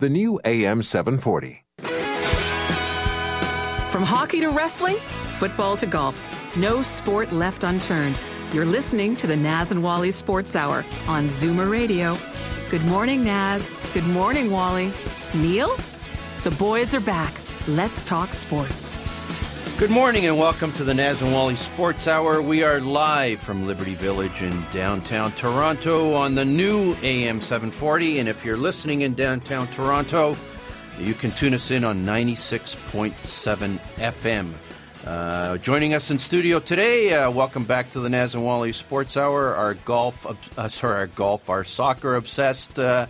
[0.00, 1.64] the new AM 740.
[3.88, 8.18] From hockey to wrestling, football to golf, no sport left unturned.
[8.52, 12.16] You're listening to the Naz and Wally Sports Hour on Zoomer Radio.
[12.70, 13.68] Good morning, Naz.
[13.92, 14.92] Good morning, Wally.
[15.34, 15.76] Neil?
[16.44, 17.34] The boys are back.
[17.68, 18.99] Let's talk sports.
[19.80, 22.42] Good morning and welcome to the Naz and Wally Sports Hour.
[22.42, 28.18] We are live from Liberty Village in downtown Toronto on the new AM 740.
[28.18, 30.36] And if you're listening in downtown Toronto,
[30.98, 34.52] you can tune us in on 96.7 FM.
[35.06, 39.16] Uh, joining us in studio today, uh, welcome back to the Naz and Wally Sports
[39.16, 39.54] Hour.
[39.54, 40.26] Our golf,
[40.58, 43.06] uh, sorry, our golf, our soccer obsessed uh,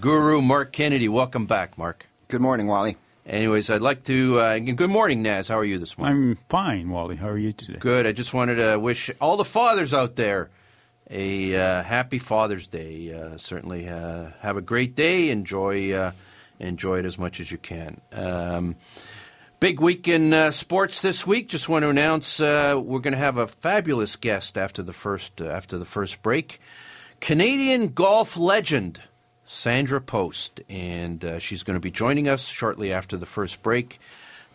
[0.00, 1.08] guru, Mark Kennedy.
[1.08, 2.06] Welcome back, Mark.
[2.28, 2.96] Good morning, Wally.
[3.24, 4.40] Anyways, I'd like to.
[4.40, 5.46] Uh, good morning, Naz.
[5.46, 6.16] How are you this morning?
[6.16, 7.16] I'm fine, Wally.
[7.16, 7.78] How are you today?
[7.78, 8.04] Good.
[8.04, 10.50] I just wanted to wish all the fathers out there
[11.08, 13.14] a uh, happy Father's Day.
[13.14, 15.30] Uh, certainly, uh, have a great day.
[15.30, 16.12] Enjoy, uh,
[16.58, 18.00] enjoy it as much as you can.
[18.10, 18.74] Um,
[19.60, 21.48] big week in uh, sports this week.
[21.48, 25.78] Just want to announce we're going to have a fabulous guest after the first after
[25.78, 26.60] the first break.
[27.20, 29.00] Canadian golf legend.
[29.52, 34.00] Sandra Post, and uh, she's going to be joining us shortly after the first break.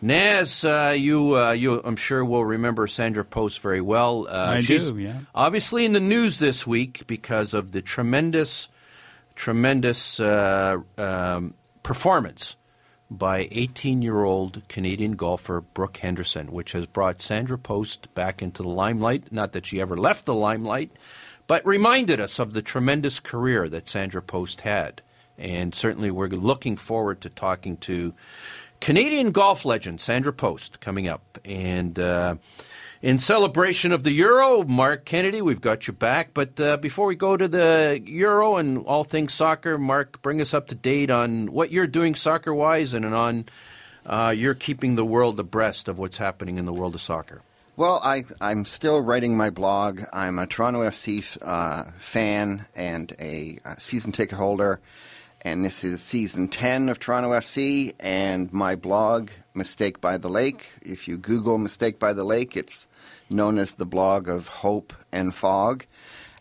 [0.02, 4.26] Naz, uh, you, uh, you, I'm sure will remember Sandra Post very well.
[4.28, 5.20] I she's do, yeah.
[5.36, 8.68] Obviously in the news this week because of the tremendous,
[9.36, 11.54] tremendous uh, um,
[11.84, 12.56] performance
[13.08, 19.30] by 18-year-old Canadian golfer Brooke Henderson, which has brought Sandra Post back into the limelight.
[19.30, 20.90] Not that she ever left the limelight
[21.48, 25.02] but reminded us of the tremendous career that Sandra Post had.
[25.36, 28.14] And certainly we're looking forward to talking to
[28.80, 31.38] Canadian golf legend Sandra Post coming up.
[31.44, 32.36] And uh,
[33.00, 36.34] in celebration of the Euro, Mark Kennedy, we've got you back.
[36.34, 40.52] But uh, before we go to the Euro and all things soccer, Mark, bring us
[40.52, 43.46] up to date on what you're doing soccer wise and on
[44.04, 47.42] uh, you're keeping the world abreast of what's happening in the world of soccer.
[47.78, 50.02] Well, I, I'm still writing my blog.
[50.12, 54.80] I'm a Toronto FC uh, fan and a, a season ticket holder.
[55.42, 60.70] And this is season 10 of Toronto FC and my blog, Mistake by the Lake.
[60.82, 62.88] If you Google Mistake by the Lake, it's
[63.30, 65.86] known as the blog of hope and fog.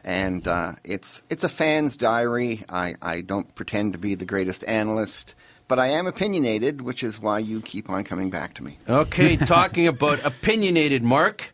[0.03, 2.63] And uh, it's, it's a fan's diary.
[2.67, 5.35] I, I don't pretend to be the greatest analyst
[5.67, 8.77] but I am opinionated, which is why you keep on coming back to me.
[8.87, 11.53] Okay, talking about opinionated, Mark.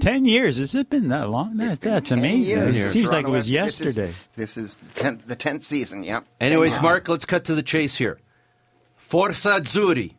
[0.00, 0.56] Ten years?
[0.58, 1.56] Has it been that long?
[1.56, 2.58] That, that's amazing.
[2.58, 2.82] Years.
[2.82, 4.12] It seems Toronto like it was FC, yesterday.
[4.34, 6.02] This is, this is the tenth season.
[6.02, 6.24] Yep.
[6.40, 8.18] Anyways, Mark, let's cut to the chase here.
[8.96, 10.14] Forza Azzurri.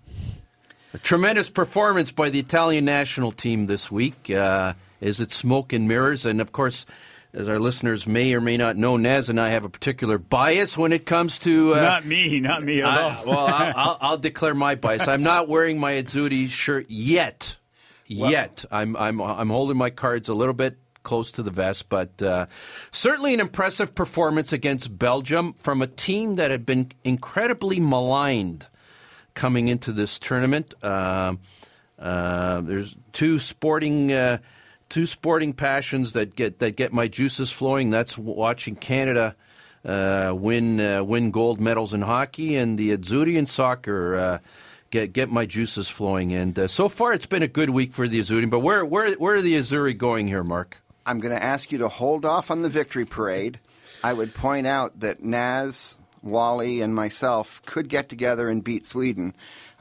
[0.93, 4.29] A tremendous performance by the Italian national team this week.
[4.29, 6.25] Uh, is it smoke and mirrors?
[6.25, 6.85] And of course,
[7.35, 10.77] as our listeners may or may not know, Naz and I have a particular bias
[10.77, 11.73] when it comes to.
[11.73, 13.25] Uh, not me, not me at all.
[13.25, 15.07] Well, I'll, I'll, I'll, declare my bias.
[15.07, 17.57] I'm not wearing my Azzurri shirt yet.
[18.09, 21.89] Well, yet, I'm I'm I'm holding my cards a little bit close to the vest,
[21.89, 22.45] but uh,
[22.91, 28.67] certainly an impressive performance against Belgium from a team that had been incredibly maligned
[29.33, 30.73] coming into this tournament.
[30.81, 31.35] Uh,
[31.99, 34.37] uh, there's two sporting uh,
[34.95, 37.89] two sporting passions that get that get my juices flowing.
[37.89, 39.35] That's watching Canada
[39.83, 44.15] uh, win uh, win gold medals in hockey and the Azzurri in soccer.
[44.15, 44.37] Uh,
[44.91, 48.07] get get my juices flowing, and uh, so far it's been a good week for
[48.07, 48.49] the Azzurri.
[48.49, 50.81] But where where where are the Azzurri going here, Mark?
[51.05, 53.59] I'm going to ask you to hold off on the victory parade.
[54.01, 59.33] I would point out that Naz, Wally, and myself could get together and beat Sweden.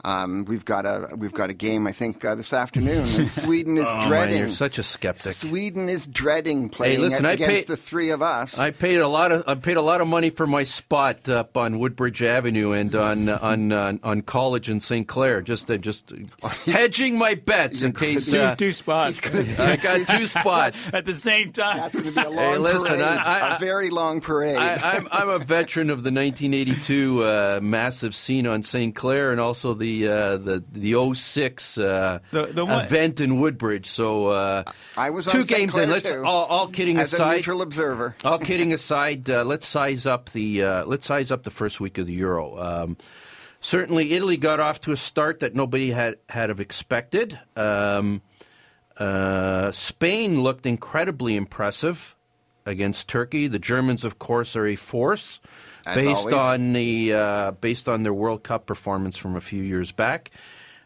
[0.05, 3.05] Um, we've got a we've got a game I think uh, this afternoon.
[3.15, 4.35] And Sweden is oh, dreading.
[4.35, 5.31] Man, you're such a skeptic.
[5.31, 8.59] Sweden is dreading playing hey, listen, against I paid, the three of us.
[8.59, 11.57] I paid a lot of I paid a lot of money for my spot up
[11.57, 15.07] on Woodbridge Avenue and on on on, on College in St.
[15.07, 15.41] Clair.
[15.41, 16.11] Just uh, just
[16.65, 19.21] hedging my bets in case two, uh, two spots.
[19.25, 21.77] I got two spots at the same time.
[21.77, 23.01] That's going to be a long hey, listen, parade.
[23.01, 24.57] I, I, a very long parade.
[24.57, 28.93] I, I'm I'm a veteran of the 1982 uh, massive scene on St.
[28.93, 33.85] Clair and also the uh, the the 06 uh, the, the event in Woodbridge.
[33.85, 34.63] So uh,
[34.97, 35.59] I was two St.
[35.59, 35.89] games Clair in.
[35.89, 37.33] Let's all, all kidding as aside.
[37.33, 38.15] a neutral observer.
[38.25, 41.97] all kidding aside, uh, let's size up the uh, let's size up the first week
[41.97, 42.57] of the Euro.
[42.57, 42.97] Um,
[43.59, 47.39] certainly Italy got off to a start that nobody had had have expected.
[47.55, 48.21] Um,
[48.97, 52.15] uh, Spain looked incredibly impressive
[52.65, 53.47] against Turkey.
[53.47, 56.33] The Germans, of course, are a force As based always.
[56.33, 60.31] on the uh, based on their World Cup performance from a few years back.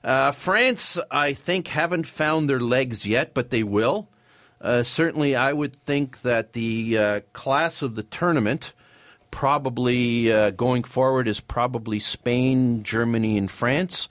[0.04, 4.08] Uh, France, I think, haven't found their legs yet, but they will.
[4.62, 8.74] Uh, certainly, I would think that the uh, class of the tournament,
[9.32, 14.10] probably uh, going forward, is probably Spain, Germany, and France,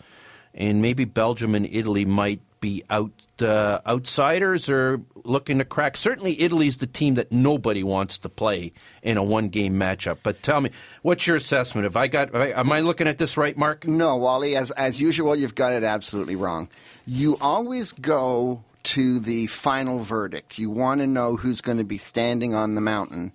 [0.55, 3.13] and maybe Belgium and Italy might be out
[3.43, 5.97] uh, outsiders are looking to crack.
[5.97, 10.19] Certainly, Italy's the team that nobody wants to play in a one-game matchup.
[10.23, 10.71] But tell me,
[11.03, 11.85] what's your assessment?
[11.85, 12.35] Have I got?
[12.35, 13.87] Am I looking at this right, Mark?
[13.87, 16.69] No, Wally, as as usual, you've got it absolutely wrong.
[17.07, 20.59] You always go to the final verdict.
[20.59, 23.35] You want to know who's going to be standing on the mountain.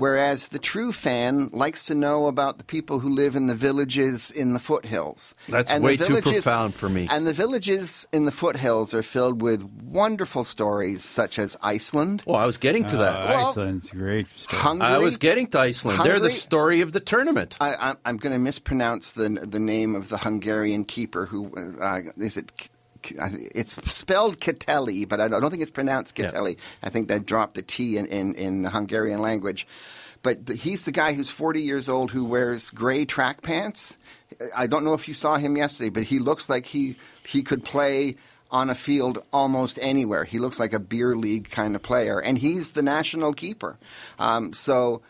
[0.00, 4.30] Whereas the true fan likes to know about the people who live in the villages
[4.30, 5.34] in the foothills.
[5.48, 7.06] That's And the way too villages- profound for me.
[7.10, 12.36] And the villages in the foothills are filled with wonderful stories such as Iceland, Well,
[12.36, 13.16] I was getting to that.
[13.20, 14.26] Uh, Well, Iceland's great.
[14.38, 14.62] Story.
[14.62, 14.88] Hungary.
[14.88, 16.00] I was getting to Iceland.
[16.02, 17.58] They're the story of the tournament.
[17.60, 21.26] I, I'm, I'm going to mispronounce the the name of the Hungarian keeper.
[21.26, 22.69] Who uh, is it?
[23.02, 26.64] K- K- I think It's spelled Kitelli, but I don't think it's pronounced Yeah.
[26.82, 29.66] I think they dropped the T in, in, in the Hungarian language.
[30.22, 33.98] But the, he's the guy who's 40 years old who wears gray track pants.
[34.54, 37.64] I don't know if you saw him yesterday, but he looks like he he could
[37.64, 38.16] play
[38.50, 40.24] on a field almost anywhere.
[40.24, 43.78] He looks like a beer league kind of player, and he's the national keeper.
[44.18, 45.02] Um, so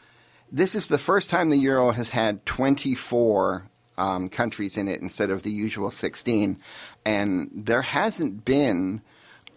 [0.53, 3.65] this is the first time the Euro has had 24
[3.97, 6.59] um, countries in it instead of the usual 16,
[7.05, 9.01] and there hasn't been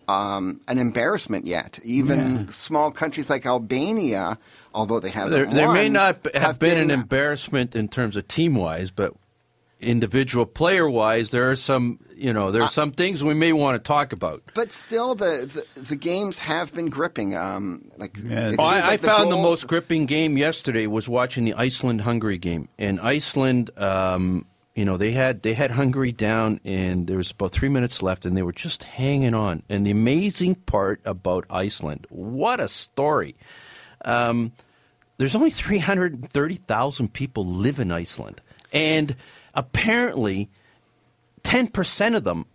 [0.08, 1.80] um, an embarrassment yet.
[1.84, 4.38] Even small countries like Albania,
[4.74, 8.28] although they have There, there may not b- have, been, an embarrassment in terms of
[8.28, 9.14] team wise, but
[9.80, 13.76] individual player wise, there are some you know there are some things we may want
[13.76, 14.42] to talk about.
[14.54, 17.36] But still, the, the the games have been gripping.
[17.36, 20.88] Um, like Yeah, it's- Well, seems I, I the found the most gripping game yesterday
[20.88, 23.72] was watching the Iceland Hungary game, and Iceland.
[23.78, 28.02] Um, you know they had they had Hungary down, and there was about three minutes
[28.02, 29.64] left, and they were just hanging on.
[29.70, 33.36] And the amazing part about Iceland, what a story!
[34.04, 34.52] Um,
[35.18, 38.42] there's only 330,000 people live in Iceland,
[38.72, 39.16] and
[39.54, 40.50] apparently
[41.44, 42.46] 10% of them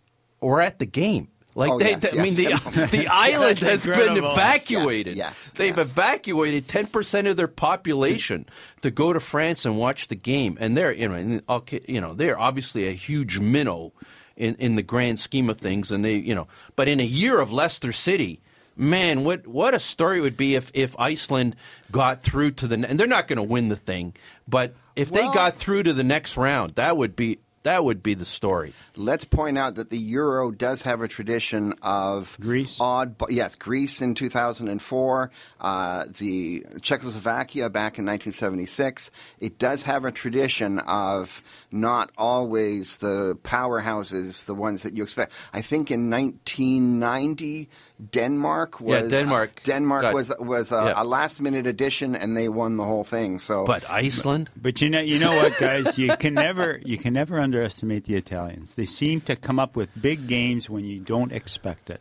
[0.40, 1.28] were at the game.
[1.58, 5.16] Like Oh, they, yes, I mean, the the island has That's been evacuated.
[5.16, 5.90] Yes, yes, They've yes.
[5.90, 8.46] evacuated 10% of their population
[8.82, 12.14] to go to France and watch the game, and they're you know, okay, you know,
[12.14, 13.92] they're obviously a huge minnow
[14.36, 16.46] in in the grand scheme of things, and they you know,
[16.76, 18.40] but in a year of Leicester City.
[18.80, 21.56] Man, what what a story it would be if, if Iceland
[21.90, 24.14] got through to the and they're not going to win the thing,
[24.46, 28.14] but if they got through to the next round, that would be that would be
[28.14, 28.72] the story.
[28.96, 32.80] Let's point out that the Euro does have a tradition of Greece?
[32.80, 39.10] Odd, yes, Greece in 2004, uh, the Czechoslovakia back in 1976.
[39.40, 45.32] It does have a tradition of not always the powerhouses, the ones that you expect.
[45.52, 47.68] I think in 1990,
[48.12, 51.02] Denmark was Yeah, Denmark Denmark got- was was a, yeah.
[51.02, 53.38] a last minute addition, and they won the whole thing.
[53.40, 55.98] So, But Iceland, But you know, you know what, guys?
[55.98, 58.74] You can never, you can never underestimate the Italians.
[58.74, 62.00] They seem to come up with big games when you don't expect it.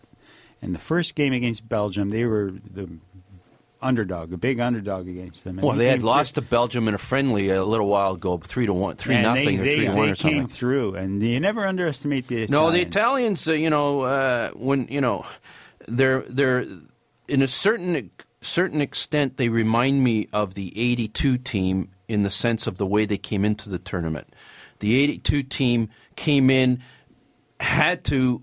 [0.62, 2.90] And the first game against Belgium, they were the
[3.82, 5.60] underdog, a big underdog against them.
[5.60, 8.38] And well, they had lost through- to Belgium in a friendly a little while ago,
[8.38, 10.48] three to one, three and nothing, they, or they, three to they one or came
[10.48, 12.52] through, and you never underestimate the Italians.
[12.52, 15.26] No, the Italians, uh, you know, uh, when you know,
[15.88, 16.66] they're they're
[17.28, 22.68] in a certain certain extent they remind me of the '82 team in the sense
[22.68, 24.34] of the way they came into the tournament.
[24.80, 26.82] The '82 team came in,
[27.60, 28.42] had to.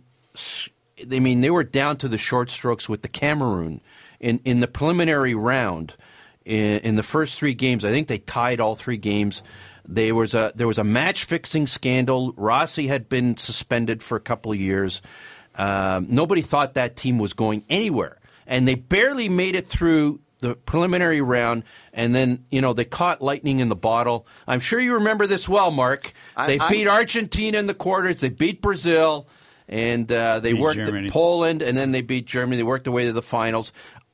[1.13, 3.81] I mean, they were down to the short strokes with the Cameroon
[4.21, 5.95] in in the preliminary round.
[6.45, 9.43] In, in the first three games, I think they tied all three games.
[9.87, 12.33] There was a there was a match fixing scandal.
[12.37, 15.01] Rossi had been suspended for a couple of years.
[15.57, 20.55] Um, nobody thought that team was going anywhere, and they barely made it through the
[20.55, 21.65] preliminary round.
[21.93, 24.27] And then you know they caught lightning in the bottle.
[24.47, 26.13] I'm sure you remember this well, Mark.
[26.47, 28.21] They I- beat Argentina in the quarters.
[28.21, 29.29] They beat Brazil,
[29.69, 31.09] and uh, they worked Germany.
[31.09, 32.57] Poland, and then they beat Germany.
[32.57, 33.73] They worked their way to the finals.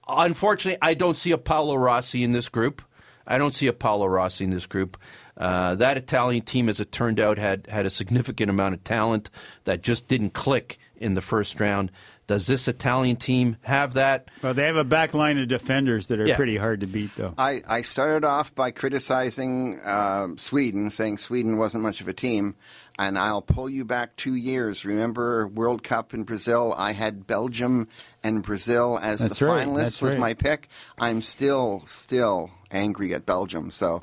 [0.09, 2.83] Unfortunately, I don't see a Paolo Rossi in this group.
[3.27, 4.97] I don't see a Paolo Rossi in this group.
[5.37, 9.31] Uh, that Italian team, as it turned out, had had a significant amount of talent
[9.65, 11.91] that just didn't click in the first round.
[12.29, 14.31] Does this Italian team have that?
[14.43, 16.37] Well, they have a back line of defenders that are Yeah.
[16.37, 17.35] pretty hard to beat, though.
[17.37, 22.55] I, I started off by criticizing uh, Sweden, saying Sweden wasn't much of a team.
[22.99, 24.85] and I'll pull you back two years.
[24.85, 26.75] Remember World Cup in Brazil?
[26.77, 27.89] I had Belgium
[28.23, 30.21] and Brazil as That's the right, finalists that's was right.
[30.21, 30.69] my pick.
[30.99, 33.71] I'm still still angry at Belgium.
[33.71, 34.03] So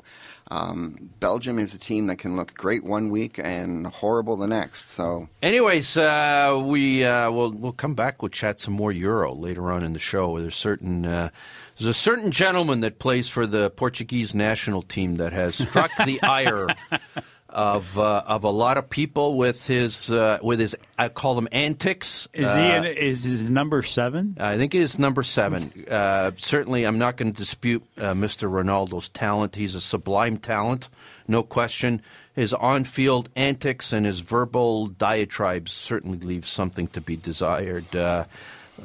[0.50, 4.90] um, Belgium is a team that can look great one week and horrible the next.
[4.90, 8.22] So Anyways, uh, we uh, will we'll come back.
[8.22, 10.40] We'll chat some more Euro later on in the show.
[10.40, 11.30] There's certain uh,
[11.78, 16.20] there's a certain gentleman that plays for the Portuguese national team that has struck the
[16.22, 16.68] ire
[17.48, 21.48] of uh, of a lot of people with his uh, with his I call them
[21.50, 22.28] antics.
[22.32, 22.62] Is he?
[22.62, 24.36] In, is his number seven?
[24.38, 25.72] I think it is number seven.
[25.90, 28.50] Uh, certainly, I'm not going to dispute uh, Mr.
[28.50, 29.56] Ronaldo's talent.
[29.56, 30.90] He's a sublime talent,
[31.26, 32.02] no question.
[32.34, 38.26] His on-field antics and his verbal diatribes certainly leave something to be desired, uh,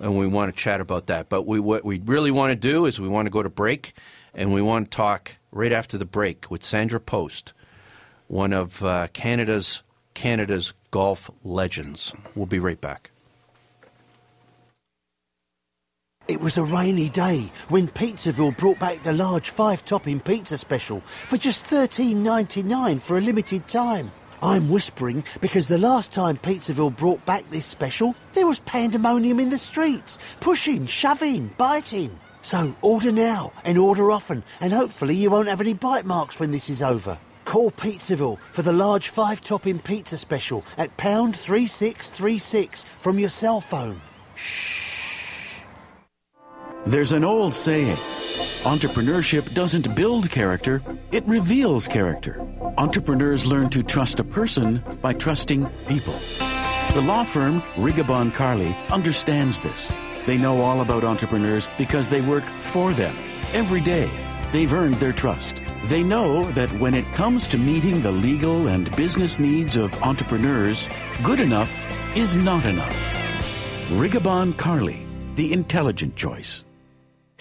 [0.01, 1.29] and we want to chat about that.
[1.29, 3.93] But we, what we really want to do is we want to go to break,
[4.34, 7.53] and we want to talk right after the break with Sandra Post,
[8.27, 12.13] one of uh, Canada's Canada's golf legends.
[12.36, 13.12] We'll be right back.
[16.27, 21.01] It was a rainy day when Pizzaville brought back the large five topping pizza special
[21.01, 24.10] for just $13.99 for a limited time.
[24.42, 29.50] I'm whispering because the last time Pizzaville brought back this special, there was pandemonium in
[29.50, 32.18] the streets, pushing, shoving, biting.
[32.42, 36.51] So order now and order often, and hopefully you won't have any bite marks when
[36.51, 37.20] this is over.
[37.45, 43.62] Call Pizzaville for the large five topping pizza special at pound 3636 from your cell
[43.62, 44.01] phone.
[44.35, 44.93] Shh.
[46.85, 47.97] There's an old saying
[48.63, 50.81] entrepreneurship doesn't build character,
[51.12, 52.45] it reveals character.
[52.77, 56.15] Entrepreneurs learn to trust a person by trusting people.
[56.93, 59.91] The law firm Rigabon Carly understands this.
[60.25, 63.17] They know all about entrepreneurs because they work for them
[63.53, 64.09] every day.
[64.51, 65.62] They've earned their trust.
[65.86, 70.88] They know that when it comes to meeting the legal and business needs of entrepreneurs,
[71.24, 71.86] good enough
[72.16, 72.98] is not enough.
[73.90, 76.63] Rigabon Carly, the intelligent choice.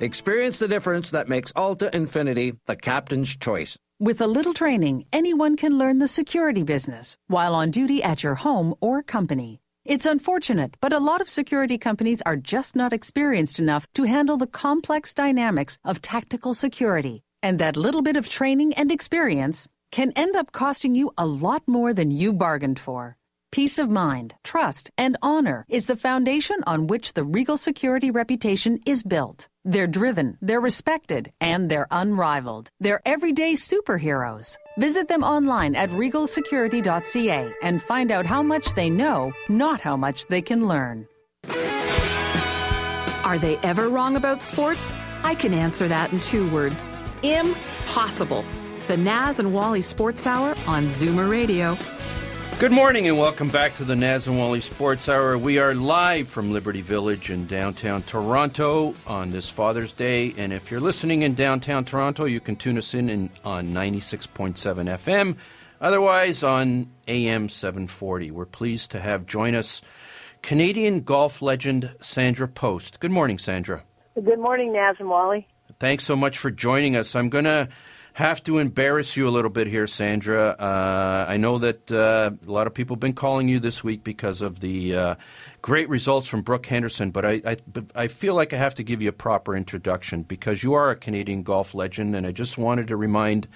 [0.00, 3.78] Experience the difference that makes Alta Infiniti the captain's choice.
[4.00, 8.34] With a little training, anyone can learn the security business while on duty at your
[8.34, 9.60] home or company.
[9.84, 14.36] It's unfortunate, but a lot of security companies are just not experienced enough to handle
[14.36, 17.22] the complex dynamics of tactical security.
[17.40, 21.62] And that little bit of training and experience can end up costing you a lot
[21.68, 23.16] more than you bargained for.
[23.54, 28.80] Peace of mind, trust, and honor is the foundation on which the Regal Security reputation
[28.84, 29.46] is built.
[29.64, 32.68] They're driven, they're respected, and they're unrivaled.
[32.80, 34.56] They're everyday superheroes.
[34.76, 40.26] Visit them online at regalsecurity.ca and find out how much they know, not how much
[40.26, 41.06] they can learn.
[43.22, 44.92] Are they ever wrong about sports?
[45.22, 46.84] I can answer that in two words
[47.22, 48.44] impossible.
[48.88, 51.78] The Naz and Wally Sports Hour on Zoomer Radio.
[52.60, 55.36] Good morning and welcome back to the Naz and Wally Sports Hour.
[55.36, 60.32] We are live from Liberty Village in downtown Toronto on this Father's Day.
[60.38, 64.54] And if you're listening in downtown Toronto, you can tune us in, in on 96.7
[64.54, 65.36] FM,
[65.80, 68.30] otherwise on AM 740.
[68.30, 69.82] We're pleased to have join us
[70.40, 73.00] Canadian golf legend Sandra Post.
[73.00, 73.82] Good morning, Sandra.
[74.14, 75.48] Good morning, Naz and Wally.
[75.80, 77.16] Thanks so much for joining us.
[77.16, 77.68] I'm going to
[78.14, 80.50] have to embarrass you a little bit here, Sandra.
[80.50, 84.04] Uh, I know that uh, a lot of people have been calling you this week
[84.04, 85.14] because of the uh,
[85.62, 87.56] great results from Brooke Henderson, but I, I,
[87.96, 90.96] I feel like I have to give you a proper introduction because you are a
[90.96, 93.48] Canadian golf legend, and I just wanted to remind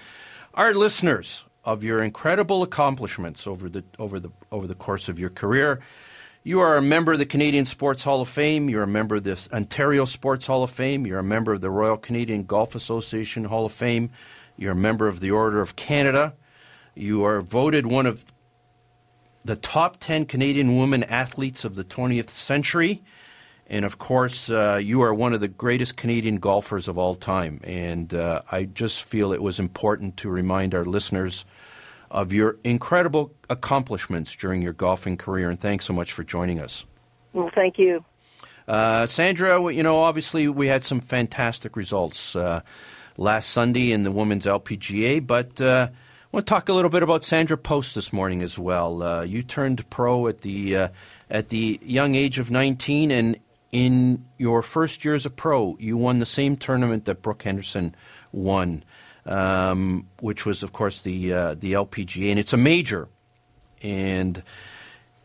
[0.53, 5.29] our listeners of your incredible accomplishments over the over the over the course of your
[5.29, 5.79] career.
[6.43, 8.69] You are a member of the Canadian Sports Hall of Fame.
[8.69, 11.05] You're a member of the Ontario Sports Hall of Fame.
[11.05, 14.09] You're a member of the Royal Canadian Golf Association Hall of Fame.
[14.59, 16.35] You're a member of the Order of Canada.
[16.93, 18.25] You are voted one of
[19.45, 23.01] the top 10 Canadian women athletes of the 20th century.
[23.67, 27.61] And of course, uh, you are one of the greatest Canadian golfers of all time.
[27.63, 31.45] And uh, I just feel it was important to remind our listeners
[32.11, 35.49] of your incredible accomplishments during your golfing career.
[35.49, 36.83] And thanks so much for joining us.
[37.31, 38.03] Well, thank you.
[38.67, 42.61] Uh, Sandra, you know, obviously we had some fantastic results uh,
[43.19, 47.03] last Sunday in the Women's LPGA, but uh, I want to talk a little bit
[47.03, 49.03] about Sandra Post this morning as well.
[49.03, 50.87] Uh, you turned pro at the uh,
[51.29, 53.37] at the young age of 19, and
[53.71, 57.93] in your first year as a pro, you won the same tournament that Brooke Henderson
[58.31, 58.83] won,
[59.25, 63.09] um, which was, of course, the uh, the LPGA, and it's a major,
[63.83, 64.41] and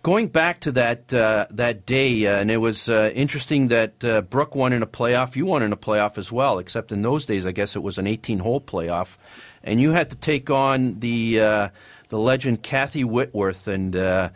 [0.05, 4.21] Going back to that uh, that day, uh, and it was uh, interesting that uh,
[4.21, 5.35] Brooke won in a playoff.
[5.35, 7.97] You won in a playoff as well, except in those days, I guess it was
[7.97, 9.17] an 18-hole playoff,
[9.63, 11.69] and you had to take on the uh,
[12.11, 14.29] the legend Kathy Whitworth, and uh,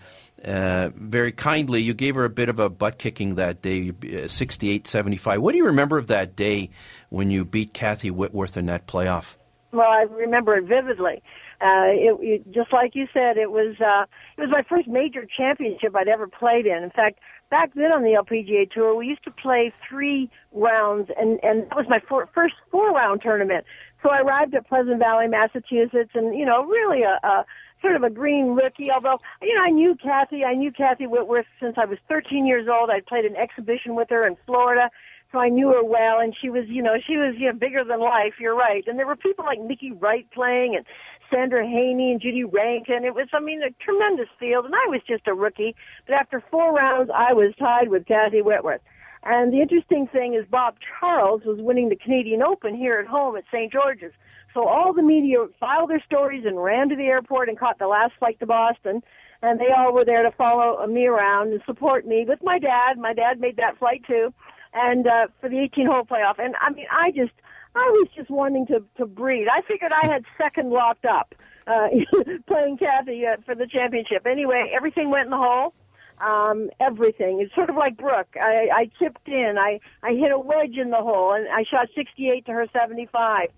[0.42, 5.36] very kindly, you gave her a bit of a butt kicking that day, 68-75.
[5.36, 6.70] What do you remember of that day
[7.10, 9.36] when you beat Kathy Whitworth in that playoff?
[9.72, 11.22] Well, I remember it vividly.
[11.60, 14.04] Uh, it, it, just like you said, it was uh,
[14.36, 16.84] it was my first major championship I'd ever played in.
[16.84, 17.18] In fact,
[17.50, 21.76] back then on the LPGA tour, we used to play three rounds, and and that
[21.76, 23.64] was my four, first four round tournament.
[24.02, 27.44] So I arrived at Pleasant Valley, Massachusetts, and you know, really a, a
[27.82, 28.92] sort of a green rookie.
[28.92, 32.68] Although you know, I knew Kathy, I knew Kathy Whitworth since I was 13 years
[32.68, 32.88] old.
[32.88, 34.90] I'd played an exhibition with her in Florida
[35.32, 37.84] so I knew her well, and she was, you know, she was, you know, bigger
[37.84, 38.34] than life.
[38.40, 40.86] You're right, and there were people like Mickey Wright playing, and
[41.30, 43.04] Sandra Haynie and Judy Rankin.
[43.04, 45.74] It was, I mean, a tremendous field, and I was just a rookie.
[46.06, 48.80] But after four rounds, I was tied with Kathy Whitworth.
[49.24, 53.36] And the interesting thing is Bob Charles was winning the Canadian Open here at home
[53.36, 53.72] at St.
[53.72, 54.12] George's.
[54.54, 57.88] So all the media filed their stories and ran to the airport and caught the
[57.88, 59.02] last flight to Boston.
[59.42, 62.98] And they all were there to follow me around and support me with my dad.
[62.98, 64.32] My dad made that flight too.
[64.72, 66.38] And uh, for the 18 hole playoff.
[66.38, 67.32] And I mean, I just,
[67.78, 69.46] I was just wanting to to breed.
[69.48, 71.34] I figured I had second locked up
[71.66, 71.88] uh,
[72.46, 74.26] playing Kathy uh, for the championship.
[74.26, 75.74] Anyway, everything went in the hole.
[76.20, 77.40] Um, everything.
[77.40, 78.34] It's sort of like Brooke.
[78.34, 79.54] I, I chipped in.
[79.58, 83.50] I I hit a wedge in the hole, and I shot 68 to her 75.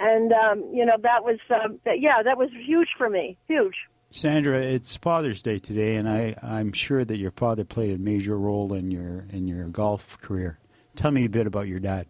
[0.00, 3.36] And um, you know that was um, that, yeah, that was huge for me.
[3.46, 3.76] Huge.
[4.10, 8.38] Sandra, it's Father's Day today, and I, I'm sure that your father played a major
[8.38, 10.58] role in your in your golf career.
[10.96, 12.06] Tell me a bit about your dad.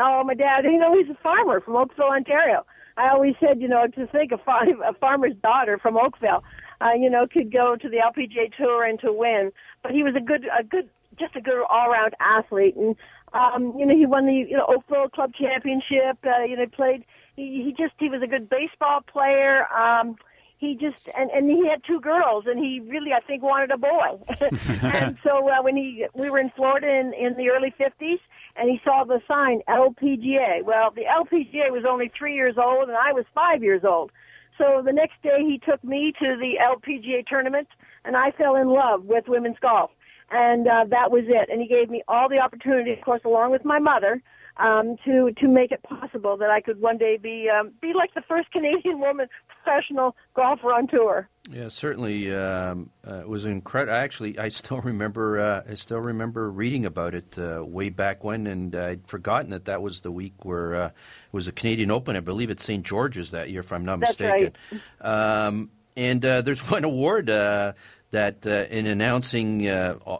[0.00, 2.64] Oh, my dad, you know, he's a farmer from Oakville, Ontario.
[2.96, 6.42] I always said, you know, to think a, farm, a farmer's daughter from Oakville,
[6.80, 9.52] uh, you know, could go to the LPGA Tour and to win.
[9.82, 12.96] But he was a good, a good, just a good all-around athlete, and
[13.32, 16.18] um, you know, he won the you know Oakville Club Championship.
[16.24, 17.04] Uh, you know, played.
[17.36, 19.66] He, he just he was a good baseball player.
[19.72, 20.16] Um,
[20.60, 23.78] he just and and he had two girls and he really I think wanted a
[23.78, 24.20] boy.
[24.82, 28.20] and so uh, when he we were in Florida in in the early 50s
[28.56, 30.64] and he saw the sign LPGA.
[30.64, 34.10] Well, the LPGA was only 3 years old and I was 5 years old.
[34.58, 37.68] So the next day he took me to the LPGA tournament
[38.04, 39.90] and I fell in love with women's golf.
[40.30, 41.48] And uh, that was it.
[41.50, 44.22] And he gave me all the opportunity, of course, along with my mother,
[44.58, 48.14] um, to to make it possible that I could one day be um, be like
[48.14, 49.28] the first Canadian woman
[49.62, 51.28] professional golfer on tour.
[51.50, 53.94] Yeah, certainly um, uh, it was incredible.
[53.94, 58.22] I actually, I still remember uh, I still remember reading about it uh, way back
[58.24, 61.90] when, and I'd forgotten that that was the week where uh, it was a Canadian
[61.90, 62.16] Open.
[62.16, 62.84] I believe at St.
[62.84, 64.52] George's that year, if I'm not That's mistaken.
[65.00, 65.46] Right.
[65.46, 67.72] Um, and uh, there's one award uh,
[68.10, 69.66] that in announcing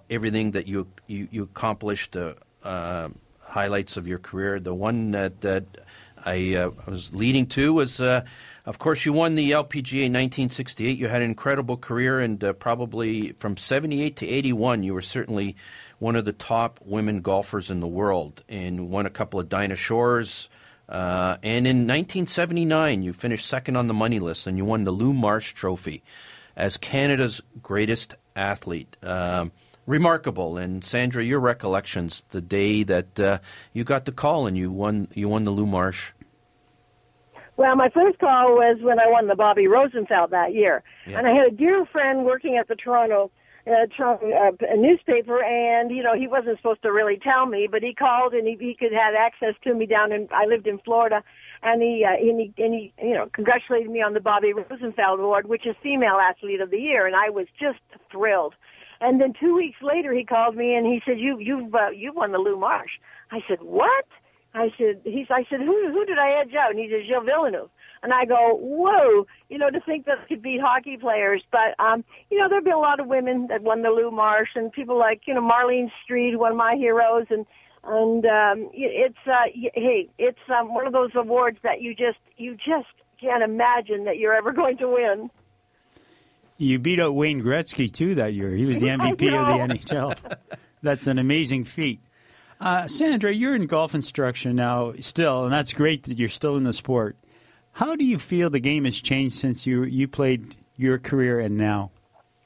[0.08, 2.16] everything that you you, you accomplished
[3.50, 4.60] highlights of your career.
[4.60, 5.64] The one that, that
[6.24, 8.24] I uh, was leading to was, uh,
[8.66, 10.98] of course, you won the LPGA in 1968.
[10.98, 15.56] You had an incredible career, and uh, probably from 78 to 81, you were certainly
[15.98, 19.76] one of the top women golfers in the world, and won a couple of Dinah
[19.76, 20.48] Shores.
[20.88, 24.90] Uh, and in 1979, you finished second on the money list, and you won the
[24.90, 26.02] Lou Marsh Trophy
[26.56, 28.96] as Canada's greatest athlete.
[29.02, 29.52] Um,
[29.86, 30.56] remarkable.
[30.56, 33.38] And Sandra, your recollections the day that uh,
[33.72, 36.12] you got the call and you won you won the Lou Marsh.
[37.60, 41.18] Well, my first call was when I won the Bobbie Rosenfeld that year, Yeah.
[41.18, 43.30] and I had a dear friend working at the Toronto.
[43.66, 47.82] Uh, Toronto uh, newspaper, and you know he wasn't supposed to really tell me, but
[47.82, 50.26] he called and he, he could have access to me down in.
[50.32, 51.22] I lived in Florida,
[51.62, 55.20] and he uh, and he and he you know congratulated me on the Bobbie Rosenfeld
[55.20, 58.54] Award, which is Female Athlete of the Year, and I was just thrilled.
[59.02, 62.14] And then two weeks later, he called me and he said, "You you've uh, you
[62.14, 62.92] won the Lou Marsh."
[63.30, 64.06] I said, "What?"
[64.54, 67.24] I said, "He's." I said, "Who who did I edge out?" And he said, "Gilles
[67.24, 67.70] Villeneuve."
[68.02, 71.78] And I go, "Whoa!" You know, to think that I could beat hockey players, but
[71.78, 74.72] um, you know, there've been a lot of women that won the Lou Marsh, and
[74.72, 77.46] people like you know Marlene Streit, one of my heroes, and
[77.84, 82.56] and um, it's uh, hey, it's um, one of those awards that you just you
[82.56, 82.88] just
[83.20, 85.30] can't imagine that you're ever going to win.
[86.58, 88.50] You beat out Wayne Gretzky too that year.
[88.50, 89.74] He was the MVP of the.
[89.74, 90.36] NHL.
[90.82, 92.00] That's an amazing feat.
[92.60, 96.64] Uh, Sandra, you're in golf instruction now still, and that's great that you're still in
[96.64, 97.16] the sport.
[97.72, 101.56] How do you feel the game has changed since you you played your career and
[101.56, 101.90] now?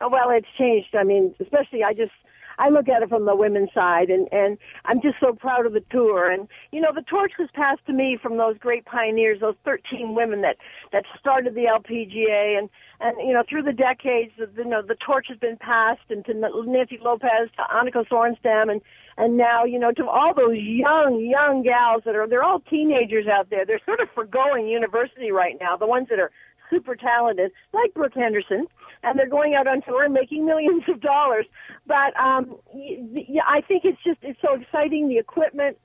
[0.00, 0.94] Oh, Well, it's changed.
[0.94, 2.12] I mean, especially I just
[2.58, 5.72] I look at it from the women's side, and and I'm just so proud of
[5.72, 6.30] the tour.
[6.30, 10.14] And you know, the torch was passed to me from those great pioneers, those 13
[10.14, 10.56] women that
[10.92, 12.68] that started the LPGA, and
[13.00, 16.34] and you know, through the decades, you know, the torch has been passed, and to
[16.34, 18.80] Nancy Lopez, to Annika Sorenstam, and
[19.16, 23.26] and now you know to all those young young gals that are they're all teenagers
[23.26, 23.64] out there.
[23.66, 25.76] They're sort of forgoing university right now.
[25.76, 26.30] The ones that are
[26.74, 28.66] super talented, like Brooke Henderson,
[29.02, 31.46] and they're going out on tour and making millions of dollars.
[31.86, 35.08] But um, y- y- I think it's just it's so exciting.
[35.08, 35.78] The equipment,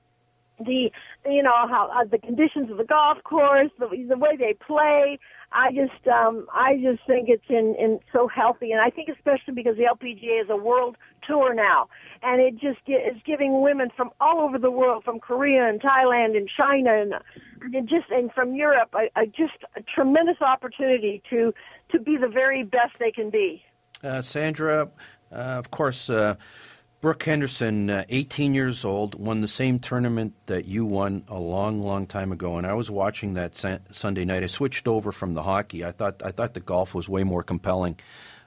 [0.58, 0.90] the
[1.26, 5.18] you know how uh, the conditions of the golf course, the the way they play.
[5.52, 9.54] I just um I just think it's in in so healthy, and I think especially
[9.54, 11.88] because the LPGA is a world tour now,
[12.22, 16.36] and it just is giving women from all over the world, from Korea and Thailand
[16.36, 17.14] and China and,
[17.74, 21.52] and just and from Europe, a, a just a tremendous opportunity to
[21.90, 23.62] to be the very best they can be.
[24.04, 24.88] Uh, Sandra,
[25.32, 26.36] uh, of course, uh,
[27.00, 31.80] Brooke Henderson, uh, 18 years old, won the same tournament that you won a long,
[31.80, 32.58] long time ago.
[32.58, 34.42] And I was watching that san- Sunday night.
[34.42, 35.82] I switched over from the hockey.
[35.82, 37.98] I thought I thought the golf was way more compelling.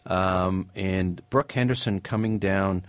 [0.06, 2.86] Um, and Brooke Henderson coming down,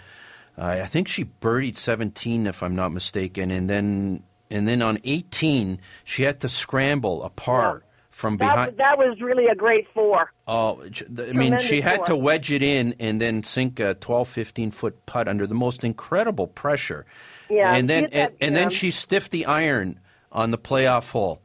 [0.58, 4.98] uh, I think she birdied 17, if I'm not mistaken, and then and then on
[5.04, 7.83] 18 she had to scramble a par
[8.14, 8.76] from That, behind.
[8.76, 10.30] that was really a great four.
[10.46, 14.28] Oh, I mean, she Tremendous had to wedge it in and then sink a 12,
[14.28, 17.06] 15 foot putt under the most incredible pressure.
[17.50, 19.98] Yeah, and then and, and then she stiffed the iron
[20.30, 21.42] on the playoff hole.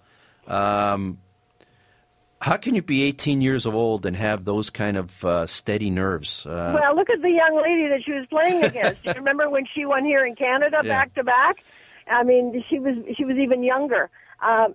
[0.48, 1.18] Um,
[2.42, 6.46] how can you be 18 years old and have those kind of uh, steady nerves?
[6.46, 9.04] Uh, Well, look at the young lady that she was playing against.
[9.04, 11.64] Do you remember when she won here in Canada back to back?
[12.08, 14.10] I mean, she was she was even younger.
[14.42, 14.74] Um,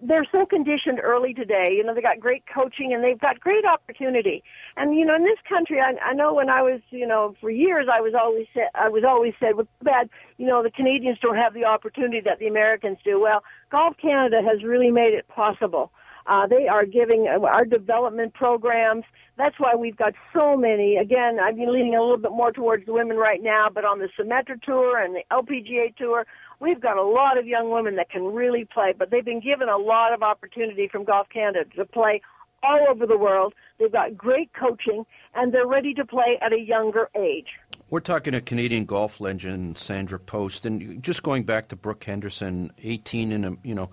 [0.00, 1.74] they're so conditioned early today.
[1.76, 4.42] You know, they got great coaching and they've got great opportunity.
[4.76, 7.50] And you know, in this country, I, I know when I was, you know, for
[7.50, 11.18] years, I was always said, I was always said, well, bad, you know, the Canadians
[11.20, 13.20] don't have the opportunity that the Americans do.
[13.20, 15.92] Well, Golf Canada has really made it possible.
[16.26, 19.04] Uh, they are giving uh, our development programs.
[19.36, 20.96] That's why we've got so many.
[20.96, 23.98] Again, I've been leaning a little bit more towards the women right now, but on
[23.98, 26.26] the Symetra Tour and the LPGA Tour,
[26.60, 29.68] we've got a lot of young women that can really play, but they've been given
[29.68, 32.20] a lot of opportunity from Golf Canada to play
[32.62, 33.54] all over the world.
[33.78, 35.04] They've got great coaching,
[35.34, 37.48] and they're ready to play at a younger age.
[37.90, 42.70] We're talking to Canadian golf legend Sandra Post, and just going back to Brooke Henderson,
[42.82, 43.90] 18, and you know,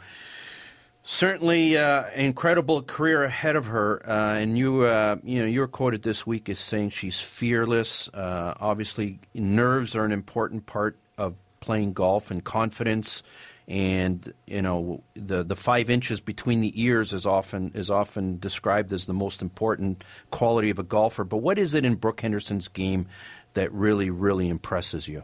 [1.04, 4.02] certainly uh, incredible career ahead of her.
[4.08, 8.08] Uh, and you, uh, you know, you're quoted this week as saying she's fearless.
[8.10, 13.24] Uh, obviously, nerves are an important part of playing golf, and confidence.
[13.68, 18.92] And you know the the five inches between the ears is often is often described
[18.92, 21.24] as the most important quality of a golfer.
[21.24, 23.06] But what is it in Brooke Henderson's game
[23.54, 25.24] that really really impresses you?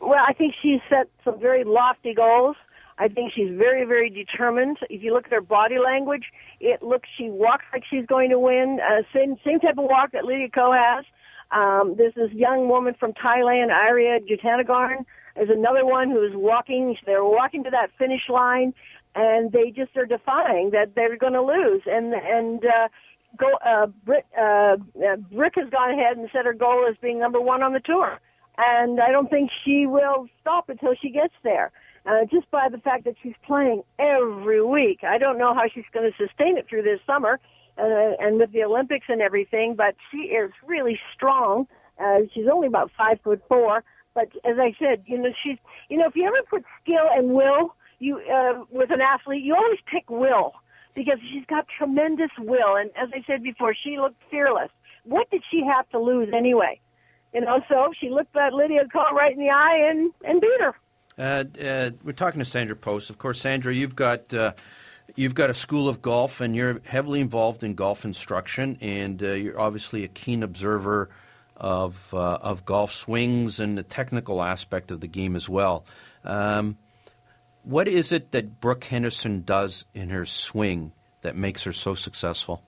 [0.00, 2.54] Well, I think she's set some very lofty goals.
[3.02, 4.76] I think she's very, very determined.
[4.88, 6.26] If you look at her body language,
[6.60, 8.78] it looks she walks like she's going to win.
[8.80, 11.04] Uh, same same type of walk that Lydia Ko has.
[11.50, 15.04] Um, there's this young woman from Thailand, Ariya Jutanugarn.
[15.34, 16.96] There's another one who's walking.
[17.04, 18.72] They're walking to that finish line,
[19.16, 21.82] and they just are defying that they're going to lose.
[21.86, 22.88] And and uh,
[23.36, 23.48] go.
[23.66, 27.40] Uh, Brit, uh, uh, Brick has gone ahead and set her goal as being number
[27.40, 28.20] one on the tour
[28.58, 31.72] and I don't think she will stop until she gets there.
[32.04, 35.84] Uh, just by the fact that she's playing every week, I don't know how she's
[35.92, 37.38] going to sustain it through this summer,
[37.78, 39.74] uh, and with the Olympics and everything.
[39.76, 41.68] But she is really strong.
[42.02, 43.84] Uh, she's only about five foot four,
[44.14, 47.30] but as I said, you know, she's you know, if you ever put skill and
[47.30, 50.54] will, you uh, with an athlete, you always pick will
[50.94, 52.76] because she's got tremendous will.
[52.76, 54.70] And as I said before, she looked fearless.
[55.04, 56.80] What did she have to lose anyway?
[57.32, 60.60] You know, so she looked at Lydia Ko right in the eye and, and beat
[60.60, 60.74] her.
[61.18, 63.10] Uh, uh, we're talking to Sandra Post.
[63.10, 64.52] Of course, Sandra, you've got uh,
[65.14, 69.32] you've got a school of golf, and you're heavily involved in golf instruction, and uh,
[69.32, 71.10] you're obviously a keen observer
[71.56, 75.84] of uh, of golf swings and the technical aspect of the game as well.
[76.24, 76.78] Um,
[77.62, 82.62] what is it that Brooke Henderson does in her swing that makes her so successful?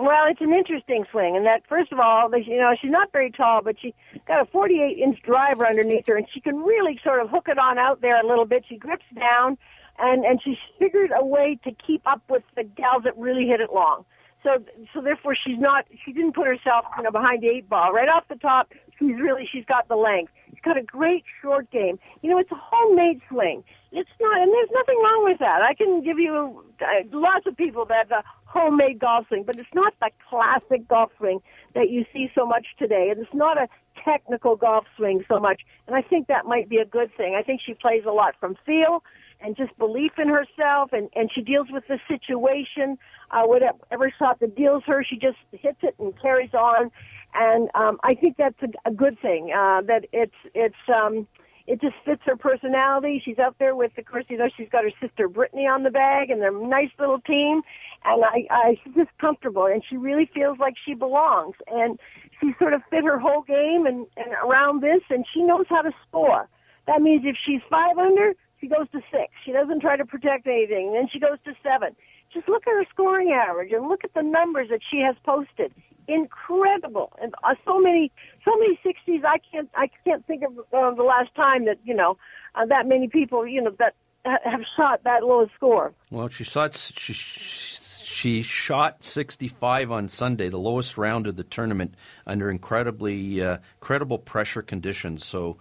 [0.00, 3.30] Well, it's an interesting swing, and that first of all, you know, she's not very
[3.30, 3.94] tall, but she
[4.26, 7.58] got a 48 inch driver underneath her, and she can really sort of hook it
[7.58, 8.64] on out there a little bit.
[8.66, 9.58] She grips down,
[9.98, 13.60] and and she's figured a way to keep up with the gals that really hit
[13.60, 14.06] it long.
[14.42, 17.92] So so therefore, she's not she didn't put herself you know behind the eight ball
[17.92, 18.72] right off the top.
[18.98, 20.32] She's really she's got the length.
[20.48, 21.98] She's got a great short game.
[22.22, 23.64] You know, it's a homemade swing.
[23.92, 25.62] It's not, and there's nothing wrong with that.
[25.62, 29.74] I can give you uh, lots of people that a homemade golf swing, but it's
[29.74, 31.40] not the classic golf swing
[31.74, 33.08] that you see so much today.
[33.10, 33.68] And it's not a
[34.04, 35.62] technical golf swing so much.
[35.86, 37.36] And I think that might be a good thing.
[37.38, 39.02] I think she plays a lot from feel
[39.40, 42.98] and just belief in herself, and and she deals with the situation.
[43.30, 46.90] Uh, whatever shot that deals her, she just hits it and carries on.
[47.32, 49.52] And um, I think that's a, a good thing.
[49.56, 51.26] Uh, that it's it's um,
[51.70, 53.22] it just fits her personality.
[53.24, 55.90] She's out there with, of course, you know, she's got her sister Brittany on the
[55.90, 57.62] bag, and they're a nice little team.
[58.04, 61.54] And I, I, she's just comfortable, and she really feels like she belongs.
[61.68, 61.96] And
[62.40, 65.82] she sort of fit her whole game and, and around this, and she knows how
[65.82, 66.48] to score.
[66.88, 69.30] That means if she's five under, she goes to six.
[69.44, 70.92] She doesn't try to protect anything.
[70.92, 71.94] Then she goes to seven.
[72.34, 75.72] Just look at her scoring average and look at the numbers that she has posted.
[76.08, 78.10] Incredible, and uh, so many,
[78.44, 79.22] so many sixties.
[79.26, 82.16] I can't, I can't think of uh, the last time that you know
[82.54, 85.92] uh, that many people, you know, that have shot that low a score.
[86.10, 91.94] Well, she shot she, she shot 65 on Sunday, the lowest round of the tournament,
[92.26, 95.24] under incredibly uh, credible pressure conditions.
[95.24, 95.56] So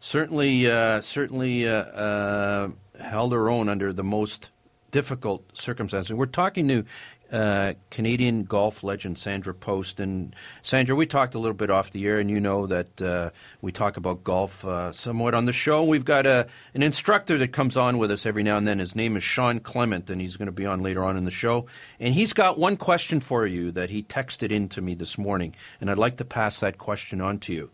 [0.00, 2.68] certainly, uh, certainly uh, uh,
[3.00, 4.50] held her own under the most
[4.90, 6.14] difficult circumstances.
[6.14, 6.84] We're talking to
[7.32, 10.00] uh, Canadian golf legend Sandra Post.
[10.00, 13.30] And Sandra, we talked a little bit off the air, and you know that uh,
[13.60, 15.84] we talk about golf uh, somewhat on the show.
[15.84, 18.78] We've got a, an instructor that comes on with us every now and then.
[18.78, 21.30] His name is Shawn Clement, and he's going to be on later on in the
[21.30, 21.66] show.
[21.98, 25.54] And he's got one question for you that he texted in to me this morning,
[25.80, 27.70] and I'd like to pass that question on to you,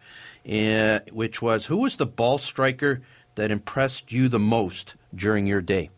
[0.50, 3.02] uh, which was Who was the ball striker
[3.34, 5.90] that impressed you the most during your day?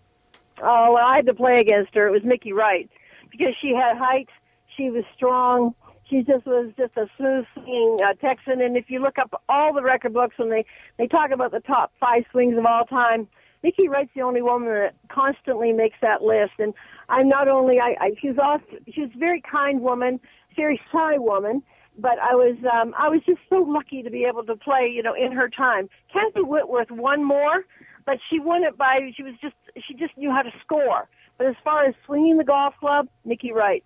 [0.63, 2.07] Oh, well, I had to play against her.
[2.07, 2.89] It was Mickey Wright
[3.33, 4.29] because she had height,
[4.77, 5.75] she was strong.
[6.09, 8.61] She just was just a smooth swinging uh, Texan.
[8.61, 10.65] And if you look up all the record books when they
[10.99, 13.27] they talk about the top five swings of all time,
[13.63, 16.53] Mickey Wright's the only woman that constantly makes that list.
[16.59, 16.75] And
[17.09, 20.21] I'm not only I, I she's also she's a very kind woman,
[20.55, 21.63] very shy woman.
[21.99, 25.03] But I was um, I was just so lucky to be able to play, you
[25.03, 25.89] know, in her time.
[26.13, 27.65] Kathy Whitworth won more,
[28.07, 29.55] but she won it by she was just
[29.87, 31.09] she just knew how to score.
[31.39, 33.85] But as far as swinging the golf club, Mickey Wright.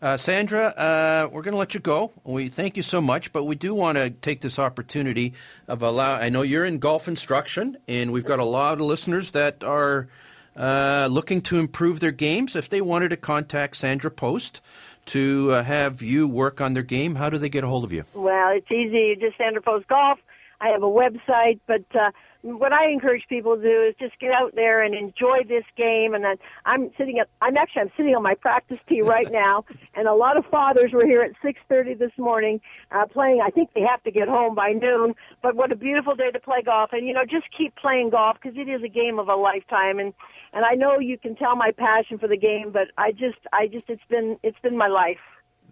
[0.00, 2.12] Uh, Sandra, uh, we're going to let you go.
[2.22, 5.34] We thank you so much, but we do want to take this opportunity
[5.66, 6.14] of allow.
[6.14, 10.08] I know you're in golf instruction, and we've got a lot of listeners that are
[10.56, 12.54] uh, looking to improve their games.
[12.54, 14.60] If they wanted to contact Sandra Post
[15.06, 17.90] to uh, have you work on their game, how do they get a hold of
[17.90, 18.04] you?
[18.14, 19.16] Well, it's easy.
[19.20, 20.20] Just Sandra Post Golf.
[20.60, 22.10] I have a website, but uh,
[22.42, 26.14] what I encourage people to do is just get out there and enjoy this game.
[26.14, 29.64] And then I'm sitting at, I'm actually, I'm sitting on my practice tee right now.
[29.94, 32.60] And a lot of fathers were here at 6.30 this morning,
[32.92, 33.40] uh, playing.
[33.44, 35.14] I think they have to get home by noon.
[35.42, 36.90] But what a beautiful day to play golf.
[36.92, 39.98] And, you know, just keep playing golf because it is a game of a lifetime.
[39.98, 40.14] And,
[40.52, 43.66] and I know you can tell my passion for the game, but I just, I
[43.66, 45.18] just, it's been, it's been my life.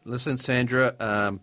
[0.05, 1.41] Listen, Sandra, um,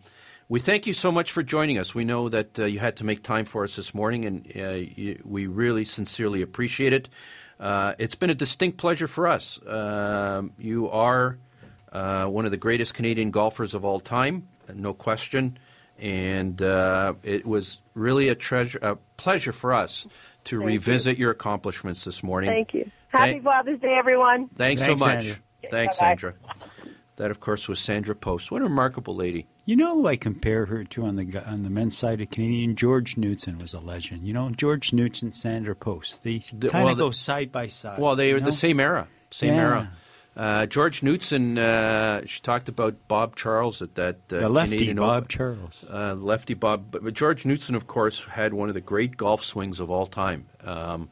[0.54, 1.96] we thank you so much for joining us.
[1.96, 4.70] We know that uh, you had to make time for us this morning, and uh,
[4.70, 7.10] you, we really sincerely appreciate it.
[7.60, 9.60] Uh, it's been a distinct pleasure for us.
[9.66, 11.40] Um, you are
[11.92, 15.58] uh, one of the greatest Canadian golfers of all time, no question.
[15.98, 20.06] And uh, it was really a treasure, a pleasure for us
[20.44, 21.24] to Thank revisit you.
[21.24, 22.52] your accomplishments this morning.
[22.52, 22.92] Thank you.
[23.08, 24.50] Happy Thank- Father's Day, everyone.
[24.50, 25.24] Thanks, Thanks, so much.
[25.24, 25.44] Sandra.
[25.72, 26.10] Thanks, Bye-bye.
[26.10, 26.34] Sandra.
[27.18, 28.50] That, of course, was Sandra Post.
[28.52, 29.46] What a remarkable lady.
[29.66, 32.76] You know who I compare her to on the on the men's side of Canadian?
[32.76, 34.26] George Knudson was a legend.
[34.26, 36.24] You know, George Knudson, Sandra Post.
[36.24, 38.00] They The- kind of well, go side by side.
[38.00, 38.48] Well, they you were know?
[38.48, 39.08] the same era.
[39.30, 39.62] Same Yeah.
[39.62, 39.92] era.
[40.36, 44.98] Uh, George Knudson, uh, she talked about Bob Charles at that uh, The lefty Canadian
[44.98, 45.28] Bob Open.
[45.28, 45.86] Charles.
[45.88, 46.86] Uh, lefty Bob.
[46.90, 50.48] But, George Knudson, of course, had one of the great golf swings of all time.
[50.66, 51.12] Um,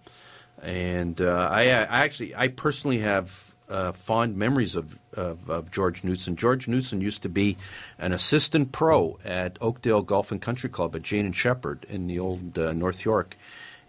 [0.63, 6.01] and uh, I, I actually, I personally have uh, fond memories of, of, of George
[6.03, 6.36] Knudson.
[6.36, 7.57] George Knudson used to be
[7.97, 12.19] an assistant pro at Oakdale Golf and Country Club at Jane and Sheppard in the
[12.19, 13.38] old uh, North York.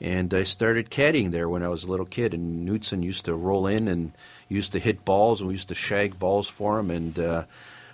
[0.01, 3.37] And I started caddying there when I was a little kid, and Knudson used to
[3.37, 4.13] roll in and
[4.49, 6.91] used to hit balls, and we used to shag balls for him.
[6.91, 7.45] And uh,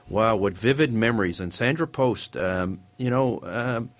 [0.09, 1.39] wow, what vivid memories!
[1.39, 3.91] And Sandra Post, um, you know, um,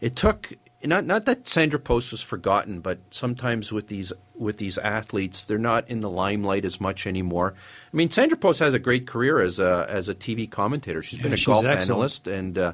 [0.00, 0.52] it took
[0.84, 5.58] not not that Sandra Post was forgotten, but sometimes with these with these athletes, they're
[5.58, 7.54] not in the limelight as much anymore.
[7.92, 11.02] I mean, Sandra Post has a great career as a as a TV commentator.
[11.02, 11.90] She's been a she's golf excellent.
[11.90, 12.72] analyst, and uh,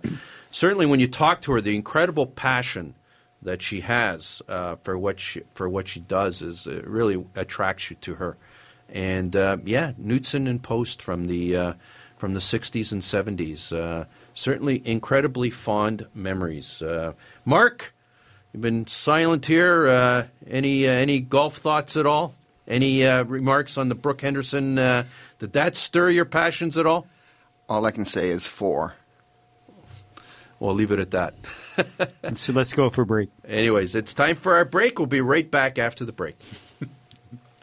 [0.51, 2.95] certainly when you talk to her, the incredible passion
[3.41, 7.91] that she has uh, for what she for what she does is uh, really attracts
[7.91, 8.37] you to her.
[8.89, 11.75] And uh, yeah, Knudson and Post from the uh,
[12.17, 13.73] from the '60s and '70s.
[13.73, 16.83] Uh, certainly, incredibly fond memories.
[16.83, 17.13] Uh,
[17.45, 17.94] Mark,
[18.55, 19.89] you've been silent here.
[19.89, 22.35] Uh, any uh, any golf thoughts at all?
[22.67, 24.79] Any uh, remarks on the Brooke Henderson?
[24.79, 25.05] Uh,
[25.39, 27.07] did that stir your passions at all?
[27.69, 28.95] All I can say is four.
[30.61, 31.35] We'll leave it at that.
[32.37, 33.29] so let's go for a break.
[33.47, 34.99] Anyways, it's time for our break.
[34.99, 36.37] We'll be right back after the break.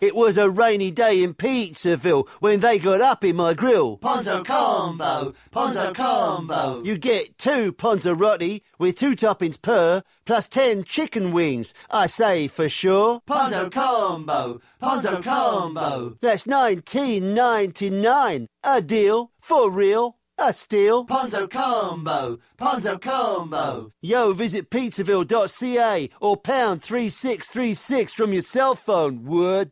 [0.01, 3.99] It was a rainy day in Pizzaville when they got up in my grill.
[3.99, 6.81] Ponzo combo, Ponzo combo.
[6.83, 11.75] You get two Ponzarotti with two toppings per, plus ten chicken wings.
[11.91, 13.21] I say for sure.
[13.29, 16.17] Ponzo combo, Ponzo combo.
[16.19, 18.47] That's nineteen ninety nine.
[18.63, 20.17] A deal for real.
[20.39, 21.05] A steal.
[21.05, 23.91] Ponzo combo, Ponzo combo.
[24.01, 29.71] Yo, visit pizzaville.ca or pound 3636 from your cell phone, would.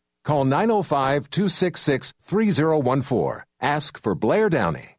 [0.23, 3.43] Call 905 266 3014.
[3.59, 4.97] Ask for Blair Downey.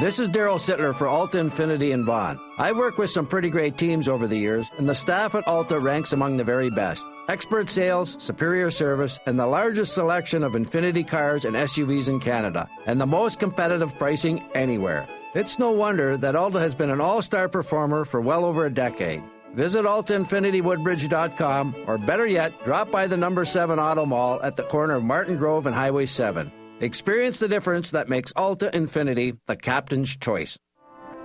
[0.00, 2.40] This is Darryl Sittler for Alta Infiniti and Vaughan.
[2.58, 5.78] I've worked with some pretty great teams over the years, and the staff at Alta
[5.78, 7.06] ranks among the very best.
[7.28, 12.68] Expert sales, superior service, and the largest selection of Infiniti cars and SUVs in Canada,
[12.86, 15.06] and the most competitive pricing anywhere.
[15.34, 18.74] It's no wonder that Alta has been an all star performer for well over a
[18.74, 19.22] decade.
[19.54, 24.94] Visit AltaInfinitiWoodbridge.com, or better yet, drop by the number 7 Auto Mall at the corner
[24.94, 26.50] of Martin Grove and Highway 7.
[26.80, 30.58] Experience the difference that makes Alta Infiniti the captain's choice.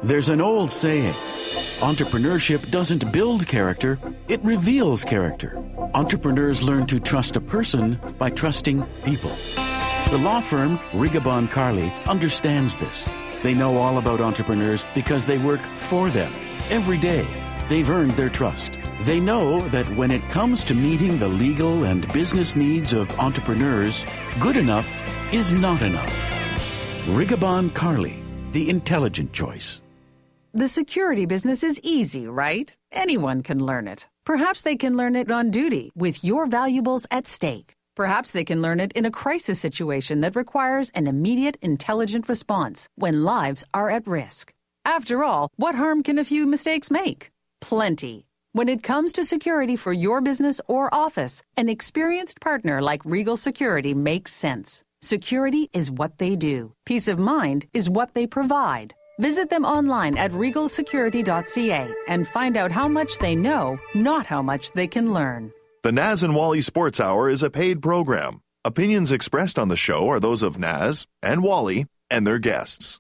[0.04, 1.14] There's an old saying
[1.82, 5.58] entrepreneurship doesn't build character, it reveals character.
[5.94, 9.32] Entrepreneurs learn to trust a person by trusting people.
[10.12, 13.10] The law firm Rigabon Carly understands this.
[13.42, 16.34] They know all about entrepreneurs because they work for them
[16.70, 17.26] every day.
[17.70, 18.80] They've earned their trust.
[19.02, 24.06] They know that when it comes to meeting the legal and business needs of entrepreneurs,
[24.40, 24.90] good enough
[25.32, 26.14] is not enough.
[27.06, 29.82] Rigabon Carly, the intelligent choice.
[30.52, 32.76] The security business is easy, right?
[32.92, 34.08] Anyone can learn it.
[34.26, 37.76] Perhaps they can learn it on duty with your valuables at stake.
[37.96, 42.90] Perhaps they can learn it in a crisis situation that requires an immediate, intelligent response
[42.96, 44.54] when lives are at risk.
[44.86, 47.30] After all, what harm can a few mistakes make?
[47.62, 48.26] Plenty.
[48.54, 53.38] When it comes to security for your business or office, an experienced partner like Regal
[53.38, 54.84] Security makes sense.
[55.02, 56.74] Security is what they do.
[56.86, 58.94] Peace of mind is what they provide.
[59.20, 64.72] Visit them online at regalsecurity.ca and find out how much they know, not how much
[64.72, 65.52] they can learn.
[65.84, 68.42] The Naz and Wally Sports Hour is a paid program.
[68.66, 72.99] Opinions expressed on the show are those of Naz and Wally and their guests.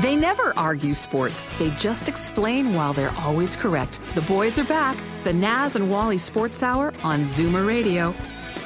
[0.00, 1.46] They never argue sports.
[1.58, 3.98] They just explain while they're always correct.
[4.14, 4.94] The boys are back.
[5.24, 8.14] The Naz and Wally Sports Hour on Zoomer Radio.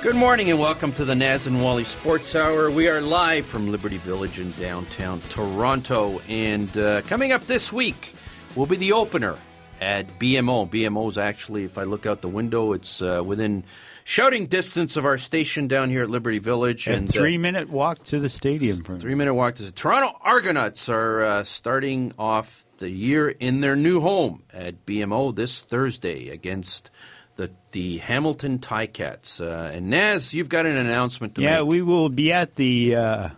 [0.02, 2.68] Good morning and welcome to the Naz and Wally Sports Hour.
[2.68, 6.20] We are live from Liberty Village in downtown Toronto.
[6.28, 8.12] And uh, coming up this week
[8.56, 9.36] will be the opener
[9.80, 10.68] at BMO.
[10.68, 13.62] BMO is actually, if I look out the window, it's uh, within
[14.10, 16.88] shouting distance of our station down here at Liberty Village.
[16.88, 18.82] A and uh, three minute walk to the stadium.
[18.82, 23.76] Three minute walk to the Toronto Argonauts are uh, starting off the year in their
[23.76, 26.90] new home at BMO this Thursday against
[27.36, 29.40] the the Hamilton Ticats.
[29.40, 31.68] Uh, and Naz, you've got an announcement to yeah, make.
[31.68, 33.28] we will be at the uh,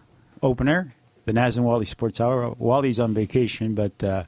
[0.42, 0.94] opener,
[1.26, 2.50] the Naz and Wally Sports Hour.
[2.52, 4.24] Wally's on vacation, but uh,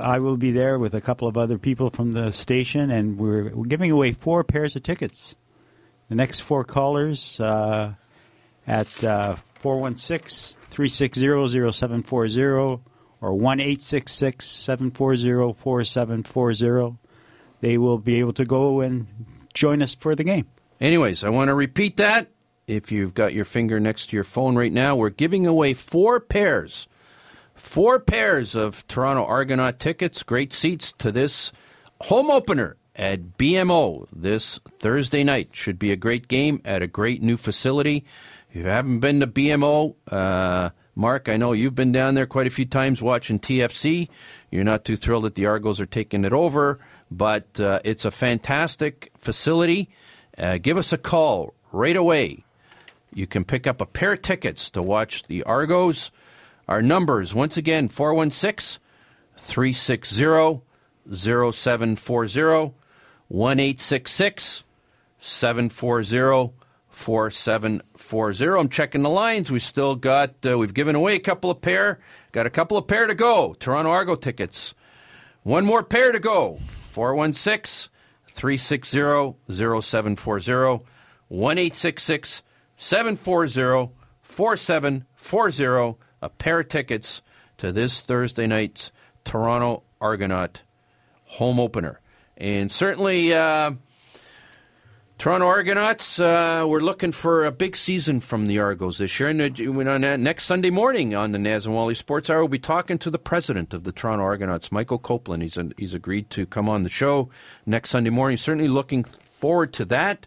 [0.00, 3.54] I will be there with a couple of other people from the station, and we're,
[3.54, 5.36] we're giving away four pairs of tickets.
[6.08, 7.94] The next four callers uh,
[8.66, 12.82] at uh, 416 360 0740
[13.20, 16.98] or 1 866 740 4740.
[17.60, 19.06] They will be able to go and
[19.54, 20.46] join us for the game.
[20.80, 22.28] Anyways, I want to repeat that.
[22.66, 26.18] If you've got your finger next to your phone right now, we're giving away four
[26.20, 26.88] pairs,
[27.54, 31.52] four pairs of Toronto Argonaut tickets, great seats to this
[32.02, 35.50] home opener at BMO this Thursday night.
[35.52, 38.04] Should be a great game at a great new facility.
[38.50, 42.46] If you haven't been to BMO, uh, Mark, I know you've been down there quite
[42.46, 44.08] a few times watching TFC.
[44.50, 46.78] You're not too thrilled that the Argos are taking it over,
[47.10, 49.90] but uh, it's a fantastic facility.
[50.38, 52.44] Uh, give us a call right away.
[53.12, 56.12] You can pick up a pair of tickets to watch the Argos.
[56.68, 58.80] Our numbers, once again, 416
[59.36, 60.62] 360
[61.10, 62.74] 0740
[63.34, 63.58] 1
[65.18, 66.52] 740
[66.88, 68.60] 4740.
[68.60, 69.50] I'm checking the lines.
[69.50, 71.98] We still got, uh, we've given away a couple of pair.
[72.30, 73.56] Got a couple of pair to go.
[73.58, 74.76] Toronto Argo tickets.
[75.42, 76.60] One more pair to go.
[76.92, 77.90] 416
[78.28, 80.84] 360 0740
[81.26, 81.70] 1
[82.76, 83.90] 740
[84.22, 85.98] 4740.
[86.22, 87.20] A pair of tickets
[87.58, 88.92] to this Thursday night's
[89.24, 90.62] Toronto Argonaut
[91.24, 92.00] home opener.
[92.36, 93.72] And certainly, uh,
[95.16, 99.28] Toronto Argonauts, uh, we're looking for a big season from the Argos this year.
[99.28, 102.58] And uh, uh, next Sunday morning on the Naz and Wally Sports Hour, we'll be
[102.58, 105.42] talking to the president of the Toronto Argonauts, Michael Copeland.
[105.42, 107.30] He's, he's agreed to come on the show
[107.64, 108.36] next Sunday morning.
[108.36, 110.26] Certainly looking forward to that.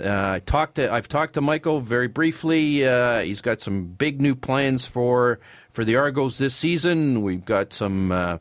[0.00, 2.86] Uh, I talked to I've talked to Michael very briefly.
[2.86, 5.40] Uh, he's got some big new plans for
[5.72, 7.22] for the Argos this season.
[7.22, 8.38] We've got some uh,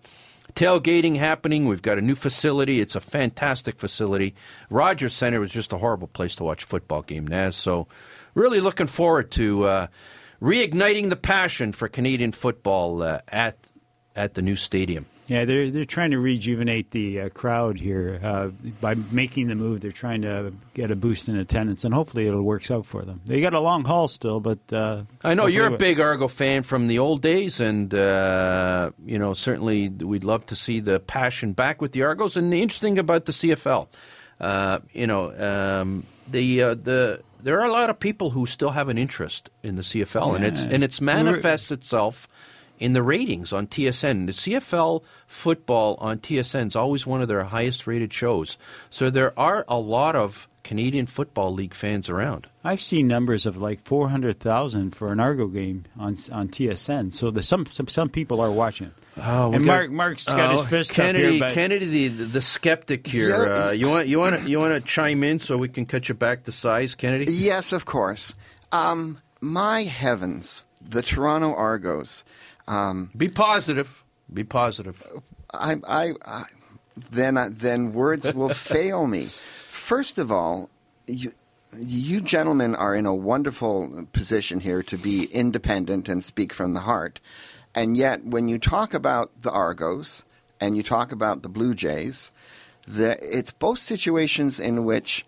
[0.57, 1.67] tailgating happening.
[1.67, 2.81] We've got a new facility.
[2.81, 4.33] It's a fantastic facility.
[4.69, 7.55] Rogers Center was just a horrible place to watch a football game, Naz.
[7.55, 7.87] So,
[8.33, 9.87] really looking forward to uh,
[10.41, 13.55] reigniting the passion for Canadian football uh, at
[14.15, 15.05] at the new stadium.
[15.27, 18.47] Yeah, they're they're trying to rejuvenate the uh, crowd here uh,
[18.79, 19.81] by making the move.
[19.81, 23.19] They're trying to get a boost in attendance, and hopefully it'll work out for them.
[23.25, 26.63] They got a long haul still, but uh, I know you're a big Argo fan
[26.63, 31.51] from the old days, and uh, you know certainly we'd love to see the passion
[31.51, 32.37] back with the Argos.
[32.37, 33.89] And the interesting about the CFL,
[34.39, 38.71] uh, you know, um, the uh, the there are a lot of people who still
[38.71, 42.29] have an interest in the CFL, and it's and it's manifests itself
[42.79, 44.25] in the ratings on TSN.
[44.27, 48.57] The CFL football on TSN is always one of their highest rated shows.
[48.89, 52.47] So there are a lot of Canadian Football League fans around.
[52.63, 57.13] I've seen numbers of like four hundred thousand for an Argo game on on TSN.
[57.13, 58.91] So the, some, some some people are watching.
[59.19, 61.39] Oh, and got- Mark Mark's got his Oh, fist Kennedy, up here.
[61.39, 63.29] But Kennedy, the, the the skeptic here.
[63.29, 63.67] Yeah.
[63.67, 66.09] Uh, you want you want to you want to chime in so we can cut
[66.09, 67.31] you back to size, Kennedy?
[67.31, 68.35] Yes, of course.
[68.71, 72.25] Um, my heavens, the Toronto Argos.
[72.67, 74.03] Um, Be positive.
[74.33, 75.05] Be positive.
[75.53, 76.43] I, I, I
[77.11, 79.25] then I- then words will fail me.
[79.25, 80.69] First of all,
[81.05, 81.33] you
[81.77, 86.81] you gentlemen are in a wonderful position here to be independent and speak from the
[86.81, 87.19] heart.
[87.75, 90.23] And yet, when you talk about the Argos
[90.59, 92.31] and you talk about the Blue Jays,
[92.87, 95.25] the, it's both situations in which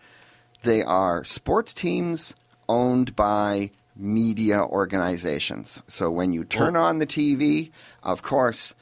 [0.64, 2.36] they are sports teams
[2.68, 3.70] owned by
[4.00, 5.84] media organizations.
[5.88, 6.84] So when you turn oh.
[6.84, 7.72] on the TV,
[8.02, 8.74] of course,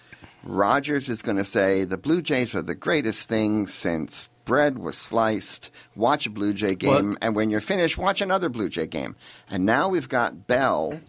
[0.44, 4.98] Rogers is going to say the Blue Jays are the greatest thing since bread was
[4.98, 5.72] sliced.
[5.96, 9.16] Watch a Blue Jay game, Well- and when you're finished, watch another Blue Jay game.
[9.50, 11.02] And now we've got Bell,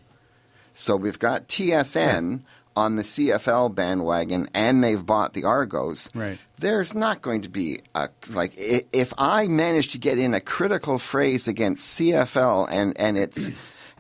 [0.72, 2.42] so we've got TSN
[2.78, 6.08] on the CFL bandwagon, and they've bought the Argos.
[6.14, 6.38] Right.
[6.58, 10.98] There's not going to be a like if I manage to get in a critical
[10.98, 13.50] phrase against CFL and and its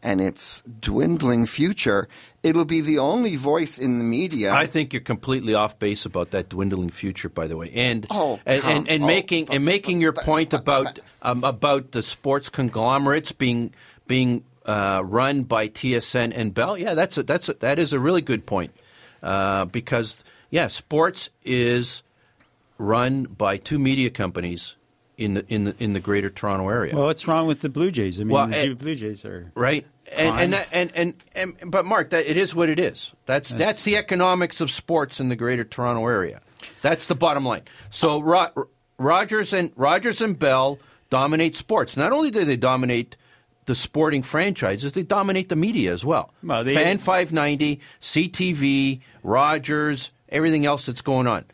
[0.02, 2.08] and its dwindling future,
[2.42, 4.52] it'll be the only voice in the media.
[4.52, 8.38] I think you're completely off base about that dwindling future, by the way, and Oh,
[8.46, 11.92] and, and, and oh, making but- and making your but- point but- about um, about
[11.92, 13.72] the sports conglomerates being
[14.06, 16.76] being uh, run by TSN and Bell.
[16.78, 18.72] Yeah, that's a, that's a, that is a really good point
[19.22, 22.02] uh, because yeah, sports is
[22.78, 24.76] run by two media companies
[25.18, 26.94] in the in the in the Greater Toronto area.
[26.96, 28.18] Well, what's wrong with the Blue Jays?
[28.20, 29.84] I mean, Well, the eh, Blue Jays are right?
[30.16, 33.12] And and, that, and and and but Mark that it is what it is.
[33.26, 36.40] That's that's, That's- the economics of sports in the greater Toronto area.
[36.80, 37.62] That's the bottom line.
[37.90, 40.78] So Ro- Rogers and Rogers and Bell
[41.10, 41.96] dominate sports.
[41.96, 43.16] Not only do they dominate
[43.66, 50.10] the sporting franchises they dominate the media as well, Well, they- Fan 590 CTV Rogers
[50.30, 51.44] everything else that's going on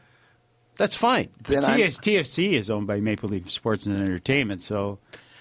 [0.76, 4.98] that's fine Then I'm- TS, TFC is owned by Maple Leaf Sports and Entertainment, so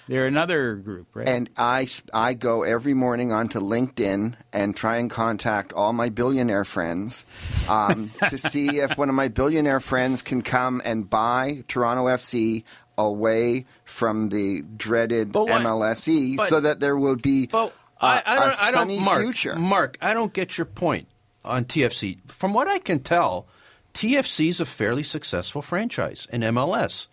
[0.08, 1.26] they're another group, right?
[1.28, 6.66] And I, I go every morning onto LinkedIn and try and contact all my billionaire
[6.66, 7.26] friends
[7.70, 12.64] um, to see if one of my billionaire friends can come and buy Toronto FC
[12.98, 17.74] away from the dreaded But why- MLSE but- E so that there will be But
[18.02, 19.56] a, I, I a don't, I sunny don't, Mark, future.
[19.56, 21.08] Mark, I don't get your point
[21.46, 22.20] on TFC.
[22.30, 23.48] From what I can tell,
[23.94, 27.08] TFC is a fairly successful franchise in MLS.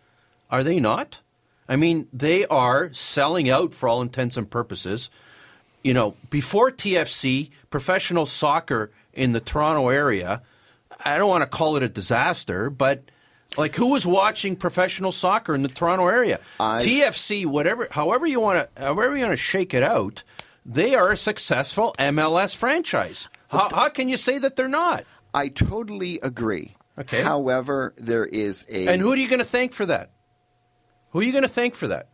[0.50, 1.20] Are they not?
[1.68, 5.10] I mean, they are selling out for all intents and purposes.
[5.84, 10.42] You know, before TFC, professional soccer in the Toronto area,
[11.04, 13.02] I don't want to call it a disaster, but
[13.56, 16.40] like who was watching professional soccer in the Toronto area?
[16.58, 20.22] I've- TFC, whatever, however you want to, however you want to shake it out,
[20.66, 23.28] they are a successful MLS franchise.
[23.48, 25.04] How, how can you say that they're not?
[25.32, 26.76] I totally agree.
[26.98, 27.22] Okay.
[27.22, 30.10] However, there is a And who are you going to thank for that?
[31.10, 32.08] Who are you going to thank for that?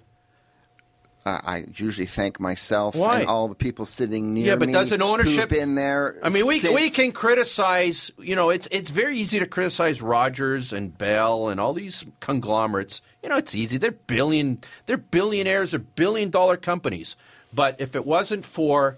[1.24, 3.20] Uh, I usually thank myself Why?
[3.20, 4.48] and all the people sitting near me.
[4.48, 6.16] Yeah, but me doesn't ownership been there?
[6.22, 8.12] I mean, we since- we can criticize.
[8.16, 13.02] You know, it's it's very easy to criticize Rogers and Bell and all these conglomerates.
[13.24, 13.76] You know, it's easy.
[13.76, 14.60] They're billion.
[14.86, 15.72] They're billionaires.
[15.72, 17.16] They're billion dollar companies.
[17.52, 18.96] But if it wasn't for,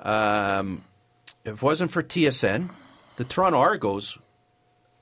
[0.00, 0.82] um,
[1.44, 2.68] if it wasn't for TSN,
[3.16, 4.18] the Toronto Argos,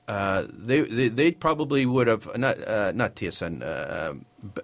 [0.07, 3.61] uh, they, they they probably would have not uh, not TSN.
[3.63, 4.15] Uh,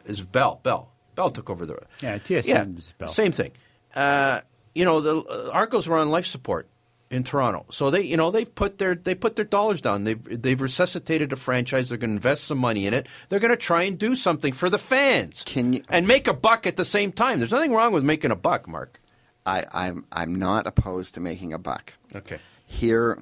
[0.05, 3.07] is Bell Bell Bell took over the Yeah, TSN is Bell.
[3.09, 3.51] Same thing.
[3.95, 4.41] Uh,
[4.73, 6.67] you know, the uh, Argos were on life support
[7.09, 10.03] in Toronto, so they, you know, they've put their they put their dollars down.
[10.03, 11.89] They've they've resuscitated a franchise.
[11.89, 13.07] They're going to invest some money in it.
[13.29, 16.33] They're going to try and do something for the fans Can you- and make a
[16.33, 17.39] buck at the same time.
[17.39, 18.99] There's nothing wrong with making a buck, Mark.
[19.45, 21.93] I, I'm I'm not opposed to making a buck.
[22.13, 22.39] Okay.
[22.65, 23.17] Here,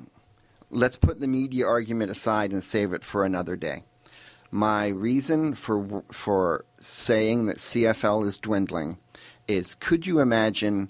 [0.70, 3.84] let's put the media argument aside and save it for another day.
[4.52, 8.98] My reason for for saying that CFL is dwindling
[9.48, 10.90] is: could you imagine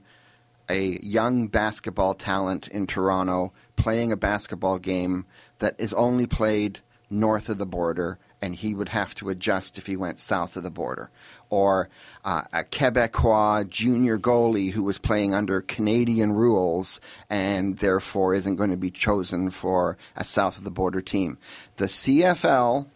[0.70, 5.26] a young basketball talent in Toronto playing a basketball game
[5.60, 9.88] that is only played north of the border, and he would have to adjust if
[9.88, 11.10] he went south of the border.
[11.50, 11.90] Or
[12.26, 18.72] uh, a Quebecois junior goalie who was playing under Canadian rules and therefore isn't going
[18.72, 21.38] to be chosen for a south of the border team.
[21.78, 22.88] The CFL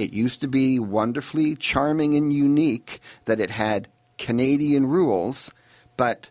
[0.00, 3.86] it used to be wonderfully charming and unique that it had
[4.16, 5.52] Canadian rules,
[5.98, 6.30] but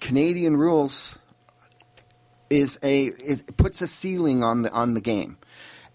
[0.00, 1.18] Canadian rules
[2.50, 5.38] is a is puts a ceiling on the on the game.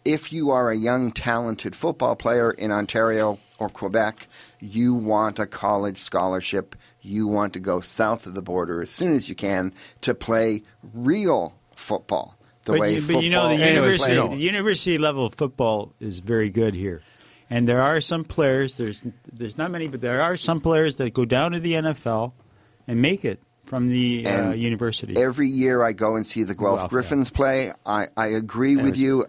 [0.04, 4.28] If you are a young talented football player in Ontario or Quebec,
[4.62, 9.14] you want a college scholarship, you want to go south of the border as soon
[9.14, 12.38] as you can to play real football.
[12.64, 16.20] The but, way you, football but you know the university, the university level football is
[16.20, 17.02] very good here,
[17.50, 18.76] and there are some players.
[18.76, 22.34] There's there's not many, but there are some players that go down to the NFL
[22.88, 25.18] and make it from the uh, university.
[25.18, 26.88] Every year I go and see the Guelph Guelph, yeah.
[26.90, 27.72] Griffins play.
[27.86, 29.26] I, I agree with you.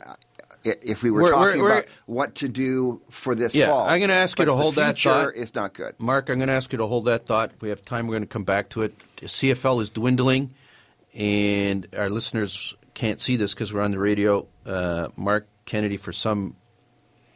[0.65, 4.01] If we were We're- talking we're- about what to do for this Yeah, fall, I'm
[4.01, 5.35] gonna ask you to hold that thought.
[5.35, 5.95] is not good.
[5.99, 7.51] Mark, I'm going to ask you to hold that thought.
[7.55, 8.95] If we have time, we're going to come back to it.
[9.23, 10.55] CFL is dwindling,
[11.15, 14.47] and our listeners can't see this because we're on the radio.
[14.65, 16.57] Uh, Mark Kennedy, for some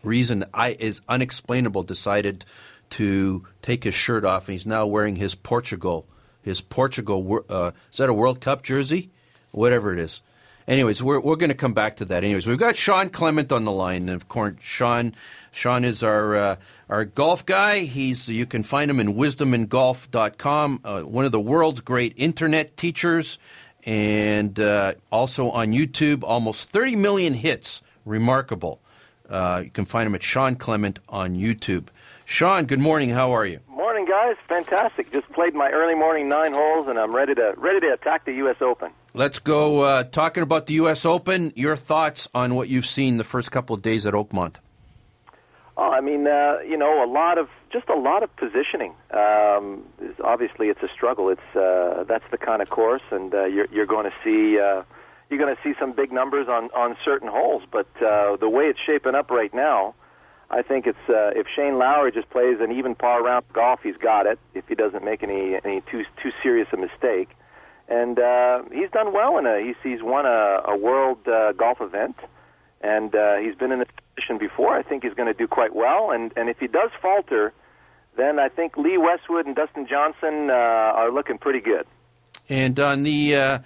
[0.04, 2.44] reason I is unexplainable, decided
[2.90, 6.06] to take his shirt off, and he's now wearing his Portugal,
[6.42, 7.44] his Portugal.
[7.48, 9.10] Uh, is that a World Cup jersey?
[9.50, 10.20] Whatever it is.
[10.68, 12.24] Anyways, we're we're going to come back to that.
[12.24, 15.14] Anyways, we've got Shawn Clement on the line, of course, Shawn
[15.52, 16.56] Shawn is our uh,
[16.88, 17.80] our golf guy.
[17.80, 23.38] He's you can find him in wisdomingolf.com, uh, one of the world's great internet teachers,
[23.84, 26.24] and uh, also on YouTube.
[26.24, 28.80] Almost 30 million hits, remarkable.
[29.30, 31.88] Uh, you can find him at Shawn Clement on YouTube.
[32.28, 33.10] Shawn, good morning.
[33.10, 33.60] How are you?
[33.68, 34.34] Morning, guys.
[34.48, 35.12] Fantastic.
[35.12, 38.32] Just played my early morning nine holes, and I'm ready to ready to attack the
[38.34, 38.56] U.S.
[38.60, 38.90] Open.
[39.14, 41.06] Let's go uh, talking about the U.S.
[41.06, 41.52] Open.
[41.54, 44.56] Your thoughts on what you've seen the first couple of days at Oakmont?
[45.76, 48.94] Oh, I mean, uh, you know, a lot of just a lot of positioning.
[49.12, 51.28] Um, is- obviously, it's a struggle.
[51.28, 54.82] It's uh, that's the kind of course, and uh, you're you're going to see uh,
[55.30, 57.62] you're going to see some big numbers on on certain holes.
[57.70, 59.94] But uh, the way it's shaping up right now,
[60.50, 63.96] I think it's uh, if Shane Lowry just plays an even par round golf, he's
[63.96, 64.38] got it.
[64.54, 67.30] If he doesn't make any any too too serious a mistake,
[67.88, 71.80] and uh, he's done well in a he's he's won a, a world uh, golf
[71.80, 72.16] event,
[72.80, 74.76] and uh, he's been in this position before.
[74.76, 77.52] I think he's going to do quite well, and and if he does falter,
[78.16, 81.86] then I think Lee Westwood and Dustin Johnson uh, are looking pretty good.
[82.48, 83.58] And on the uh,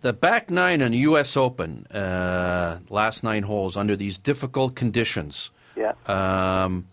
[0.00, 1.36] the back nine on the U.S.
[1.36, 5.50] Open, uh, last nine holes under these difficult conditions.
[5.76, 5.92] Yeah.
[6.06, 6.86] Um,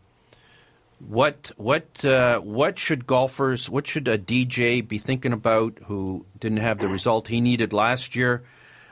[1.00, 3.70] what what uh, what should golfers?
[3.70, 8.16] What should a DJ be thinking about who didn't have the result he needed last
[8.16, 8.44] year?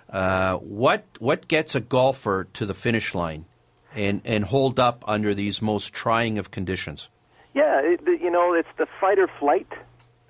[0.10, 3.46] Uh, what what gets a golfer to the finish line
[3.96, 7.10] and and hold up under these most trying of conditions?
[7.54, 9.68] Yeah, it, you know, it's the fight or flight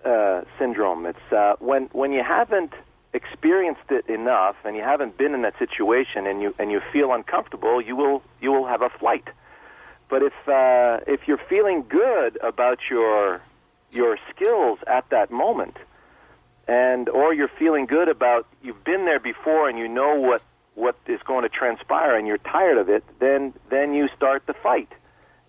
[0.05, 1.05] uh, syndrome.
[1.05, 2.73] It's uh, when when you haven't
[3.13, 7.11] experienced it enough and you haven't been in that situation and you and you feel
[7.13, 9.27] uncomfortable, you will you will have a flight.
[10.11, 13.41] But if uh, if you're feeling good about your
[13.91, 15.77] your skills at that moment,
[16.67, 20.43] and or you're feeling good about you've been there before and you know what
[20.75, 24.53] what is going to transpire and you're tired of it, then then you start the
[24.53, 24.91] fight.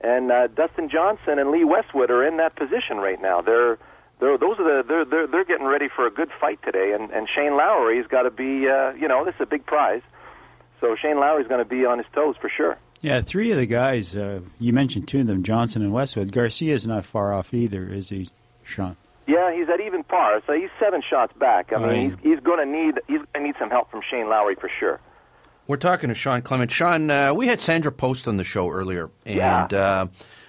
[0.01, 3.41] And uh, Dustin Johnson and Lee Westwood are in that position right now.
[3.41, 3.79] They're
[4.21, 6.93] they're those are the they're they're, they're getting ready for a good fight today.
[6.93, 10.03] And and Shane Lowry's got to be uh, you know this is a big prize,
[10.81, 12.79] so Shane Lowry's going to be on his toes for sure.
[13.03, 16.31] Yeah, three of the guys, uh, you mentioned two of them, Johnson and Westwood.
[16.33, 18.31] Garcia's not far off either, is he,
[18.63, 18.97] Shawn?
[19.27, 21.73] Yeah, he's at even par, so he's seven shots back.
[21.73, 22.19] I mean, Right.
[22.23, 24.71] he's, he's going to need he's going to need some help from Shane Lowry for
[24.81, 25.01] sure.
[25.67, 26.71] We're talking to Shawn Clement.
[26.71, 29.65] Shawn, uh, we had Sandra Post on the show earlier, and Yeah.
[29.73, 30.07] uh,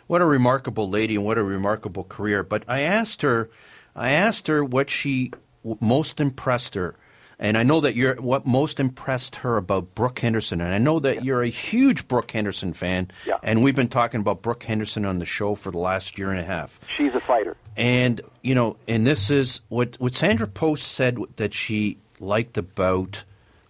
[0.08, 2.44] what a remarkable lady and what a remarkable career.
[2.44, 3.50] But I asked her,
[3.96, 5.32] I asked her what she
[5.64, 6.96] w- most impressed her,
[7.44, 11.00] and I know that you're what most impressed her about Brooke Henderson, and I know
[11.02, 13.36] that you're a huge Brooke Henderson fan, Yeah.
[13.44, 16.40] and we've been talking about Brooke Henderson on the show for the last year and
[16.40, 16.80] a half.
[16.98, 17.56] She's a fighter.
[17.78, 23.24] And you know, and this is what what Sandra Post said that she liked about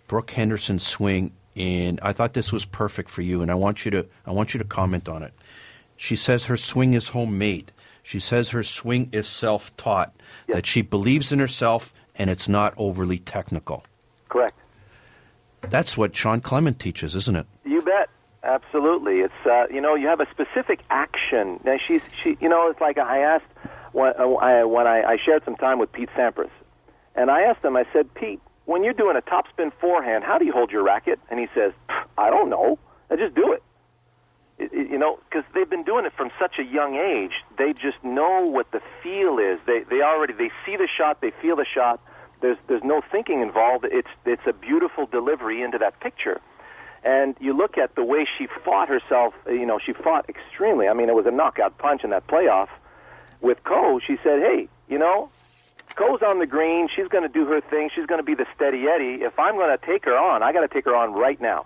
[0.07, 3.91] Brooke Henderson's swing, and I thought this was perfect for you, and I want you
[3.91, 5.33] to I want you to comment on it.
[5.97, 7.71] She says her swing is homemade.
[8.05, 10.13] She says her swing is self-taught.
[10.49, 13.85] That she believes in herself, and it's not overly technical.
[14.29, 14.57] Correct.
[15.61, 17.47] That's what Shawn Clement teaches, isn't it?
[17.65, 18.09] You bet.
[18.43, 19.19] Absolutely.
[19.19, 21.59] It's uh, you know you have a specific action.
[21.63, 23.45] Now she's she you know it's like I asked
[23.93, 26.49] when uh, I when I, I shared some time with Pete Sampras,
[27.15, 27.77] and I asked him.
[27.77, 31.19] I said, Pete, when you're doing a topspin forehand, how do you hold your racket?
[31.29, 31.73] And he says,
[32.17, 32.79] I don't know.
[33.09, 33.63] I just do it.
[34.59, 37.33] You know, because they've been doing it from such a young age.
[37.57, 39.59] They just know what the feel is.
[39.65, 41.99] They they already they see the shot, they feel the shot.
[42.41, 43.85] There's there's no thinking involved.
[43.85, 46.39] It's it's a beautiful delivery into that picture.
[47.03, 49.33] And you look at the way she fought herself.
[49.47, 50.87] Uh, you know, she fought extremely.
[50.87, 52.69] I mean, it was a knockout punch in that playoff
[53.41, 53.99] with Ko.
[53.99, 55.29] She said, "Hey, you know,
[55.95, 56.89] Ko's on the green.
[56.95, 57.89] She's going to do her thing.
[57.93, 59.23] She's going to be the steady Eddie.
[59.23, 61.65] If I'm going to take her on, I got to take her on right now."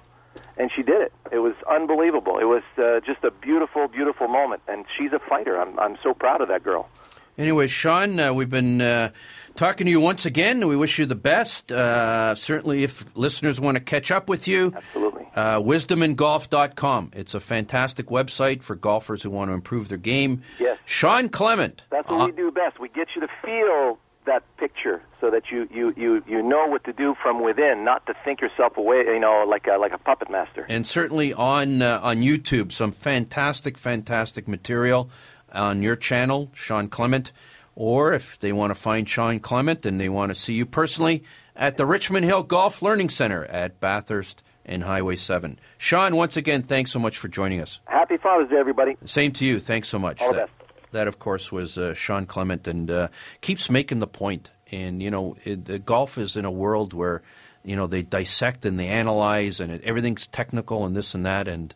[0.58, 1.14] And she did it.
[1.32, 2.40] It was unbelievable.
[2.40, 4.64] It was uh, just a beautiful, beautiful moment.
[4.68, 5.60] And she's a fighter.
[5.60, 6.90] I'm I'm so proud of that girl.
[7.38, 9.12] Anyway, Shawn, uh, we've been uh,
[9.56, 10.68] talking to you once again.
[10.68, 11.72] We wish you the best.
[11.72, 15.28] Uh, certainly, if listeners want to catch up with you, absolutely.
[15.36, 17.12] Uh, wisdomingolf.com.
[17.14, 20.42] It's a fantastic website for golfers who want to improve their game.
[20.60, 20.80] Yes.
[20.86, 21.84] Shawn Clement.
[21.92, 22.80] That's what we do best.
[22.80, 26.84] We get you to feel that picture so that you, you, you, you know what
[26.84, 29.98] to do from within, not to think yourself away, you know, like a, like a
[29.98, 30.66] puppet master.
[30.70, 35.10] and certainly on uh, on YouTube, some fantastic, fantastic material
[35.52, 37.32] on your channel, Shawn Clement.
[37.76, 41.24] Or if they want to find Shawn Clement and they want to see you personally,
[41.56, 45.60] at the Richmond Hill Golf Learning Center at Bathurst and Highway 7.
[45.78, 47.80] Shawn, once again, thanks so much for joining us.
[47.86, 48.98] Happy Father's Day, everybody.
[49.06, 49.60] Same to you.
[49.60, 50.22] Thanks so much.
[50.22, 50.50] All the that,
[50.92, 53.08] that, of course, was uh, Shawn Clement, and uh,
[53.42, 54.52] keeps making the point.
[54.72, 57.22] And you know, it, golf is in a world where
[57.64, 61.48] you know they dissect and they analyze, and it, everything's technical and this and that.
[61.48, 61.74] And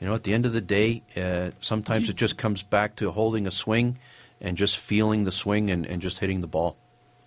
[0.00, 3.10] you know, at the end of the day, uh, sometimes it just comes back to
[3.12, 3.98] holding a swing
[4.40, 6.76] and just feeling the swing and, and just hitting the ball.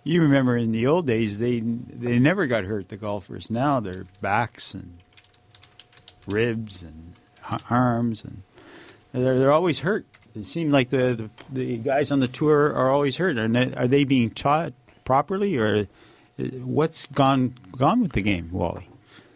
[0.04, 2.88] You remember in the old days, they they never got hurt.
[2.88, 4.98] The golfers now their backs and
[6.26, 7.14] ribs and
[7.68, 8.42] arms and
[9.12, 10.06] they're they're always hurt.
[10.34, 13.36] It seems like the, the the guys on the tour are always hurt.
[13.38, 14.72] Are they, are they being taught
[15.04, 15.88] properly, or
[16.38, 18.88] uh, what's gone gone with the game, Wally?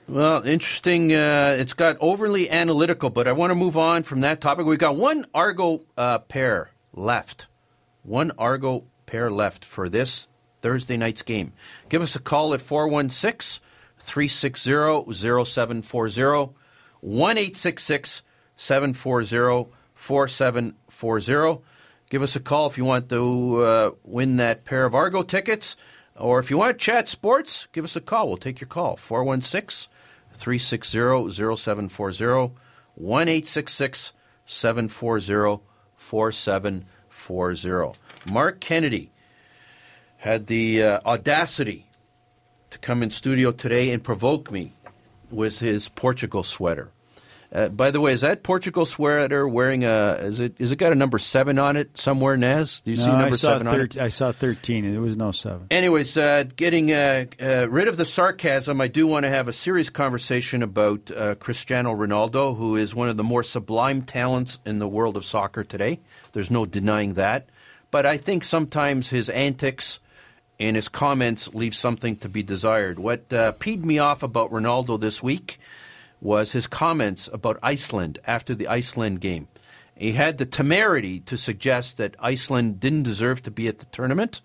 [0.08, 1.12] Well, interesting.
[1.12, 4.66] Uh, it's got overly analytical, but I want to move on from that topic.
[4.66, 7.46] We've got one Argo uh, pair left.
[8.02, 10.28] One Argo pair left for this
[10.60, 11.52] Thursday night's game.
[11.88, 13.62] Give us a call at 416
[13.98, 15.12] 360
[15.44, 16.54] 0740.
[17.00, 18.22] 1 866
[18.56, 19.70] 740
[20.04, 21.64] 4740.
[22.10, 25.76] Give us a call if you want to uh, win that pair of Argo tickets.
[26.16, 28.28] Or if you want to chat sports, give us a call.
[28.28, 28.96] We'll take your call.
[28.96, 29.90] 416
[30.34, 32.54] 360 0740
[32.96, 33.42] 1
[34.46, 35.62] 740
[35.96, 37.98] 4740.
[38.30, 39.10] Mark Kennedy
[40.18, 41.86] had the uh, audacity
[42.68, 44.74] to come in studio today and provoke me
[45.30, 46.90] with his Portugal sweater.
[47.54, 50.18] Uh, by the way, is that Portugal sweater wearing a?
[50.20, 50.56] Is it?
[50.58, 52.36] Is it got a number seven on it somewhere?
[52.36, 53.96] Naz, do you see number seven on it?
[53.96, 55.68] I saw 13, and there was no 7.
[55.70, 59.52] Anyways, uh, getting uh, uh, rid of the sarcasm, I do want to have a
[59.52, 64.80] serious conversation about uh, Cristiano Ronaldo, who is one of the more sublime talents in
[64.80, 66.00] the world of soccer today.
[66.32, 67.48] There's no denying that.
[67.92, 70.00] But I think sometimes his antics
[70.58, 72.98] and his comments leave something to be desired.
[72.98, 75.60] What uh, peed me off about Ronaldo this week
[76.24, 79.46] was his comments about Iceland after the Iceland game.
[79.94, 84.40] He had the temerity to suggest that Iceland didn't deserve to be at the tournament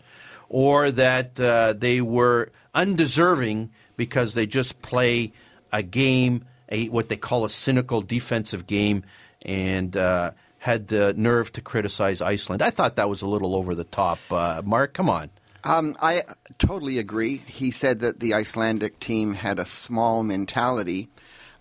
[0.50, 5.32] or that uh, they were undeserving because they just play
[5.72, 9.04] a game, a, what they call a cynical defensive game,
[9.44, 12.62] and uh, had the nerve to criticize Iceland.
[12.62, 14.20] I thought that was a little over the top.
[14.30, 15.30] Uh, Mark, come on.
[15.64, 16.24] Um, I
[16.58, 17.38] totally agree.
[17.38, 21.10] He said that the Icelandic team had a small mentality.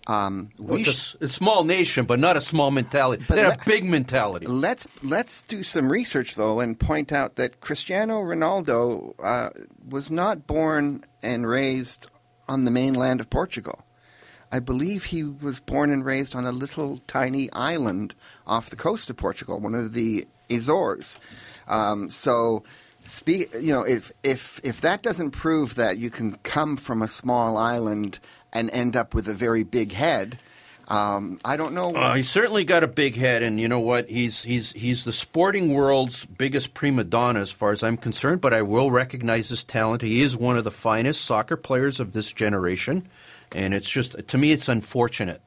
[0.09, 3.23] Um, Well, we it's, a, sh- it's a small nation, but not a small mentality.
[3.27, 4.47] But they had a big mentality.
[4.47, 9.49] Let's let's do some research though and point out that Cristiano Ronaldo uh,
[9.87, 12.09] was not born and raised
[12.47, 13.85] on the mainland of Portugal.
[14.51, 18.15] I believe he was born and raised on a little tiny island
[18.47, 21.19] off the coast of Portugal, one of the Azores.
[21.67, 22.63] Um, so,
[23.09, 27.07] spe- you know, if if if that doesn't prove that you can come from a
[27.07, 28.19] small island
[28.53, 30.37] and end up with a very big head,
[30.87, 31.95] um, I don't know.
[31.95, 34.09] Uh, he's certainly got a big head, and you know what?
[34.09, 38.41] He's he's he's the sporting world's biggest prima donna, as far as I'm concerned.
[38.41, 40.01] But I will recognize his talent.
[40.01, 43.07] He is one of the finest soccer players of this generation,
[43.53, 45.41] and it's just to me, it's unfortunate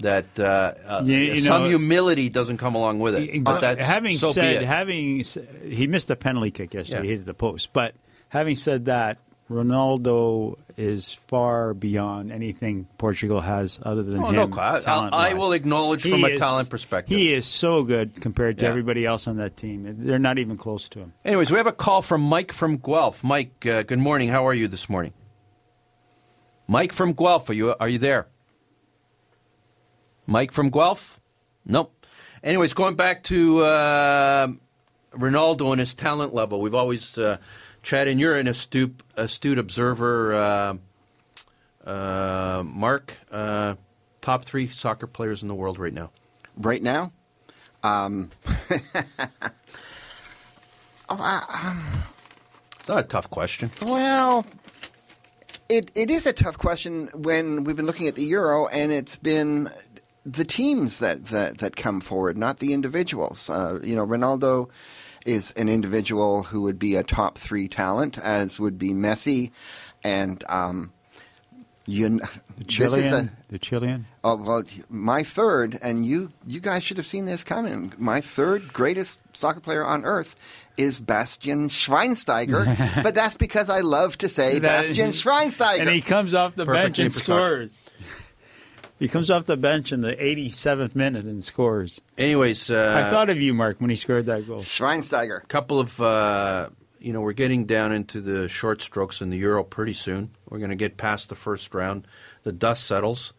[0.00, 3.42] that uh, uh, You- you some know- humility doesn't come along with it.
[3.44, 5.24] But that's having so said, having
[5.64, 7.02] he missed a penalty kick yesterday, Yeah.
[7.02, 7.72] he hit the post.
[7.72, 7.94] But
[8.28, 9.18] having said that,
[9.50, 14.58] Ronaldo is far beyond anything Portugal has other than Oh, no, him.
[14.58, 17.16] I- I- I will acknowledge He from a is- talent perspective.
[17.16, 18.70] He is so good compared to Yeah.
[18.70, 19.86] everybody else on that team.
[20.00, 21.12] They're not even close to him.
[21.24, 23.22] Anyways, we have a call from Mike from Guelph.
[23.22, 24.28] Mike, uh, good morning.
[24.30, 25.12] How are you this morning?
[26.68, 28.26] Mike from Guelph, are you are you there?
[30.26, 31.20] Mike from Guelph?
[31.64, 31.92] Nope.
[32.42, 34.48] Anyways, going back to uh,
[35.12, 37.38] Ronaldo and his talent level, we've always uh,
[37.82, 40.34] Chad, and you're an astute astute observer.
[40.34, 40.76] Uh,
[41.88, 43.76] uh, Mark, uh,
[44.20, 46.10] top three soccer players in the world right now.
[46.56, 47.12] right now.
[47.84, 48.30] Um,
[51.08, 52.02] oh, I- um,
[52.80, 53.70] It's not a tough question.
[53.82, 54.44] well,
[55.68, 59.16] it it is a tough question when we've been looking at the Euro, and it's
[59.18, 59.70] been
[60.26, 63.48] the teams that that, that come forward, not the individuals.
[63.48, 64.68] Uh, you know, Ronaldo
[65.24, 69.50] is an individual who would be a top three talent, as would be Messi,
[70.04, 70.92] and um,
[71.86, 72.08] you.
[72.18, 72.20] kn-
[72.58, 74.06] The This is a, Chilean, the Chilean.
[74.24, 77.92] Oh well, my third, and you you guys should have seen this coming.
[77.98, 80.34] My third greatest soccer player on earth
[80.78, 85.80] is Bastian Schweinsteiger, but that's because I love to say That- Bastian Schweinsteiger.
[85.80, 87.24] And he comes off the Perfect bench and for soccer.
[87.66, 87.78] scores.
[88.98, 92.00] He comes off the bench in the 87th minute and scores.
[92.16, 94.60] Anyways, uh, I thought of you, Mark, when he scored that goal.
[94.60, 95.46] Schweinsteiger.
[95.48, 99.62] couple of uh, you know we're getting down into the short strokes in the Euro
[99.64, 100.30] pretty soon.
[100.48, 102.06] We're going to get past the first round.
[102.42, 103.32] The dust settles.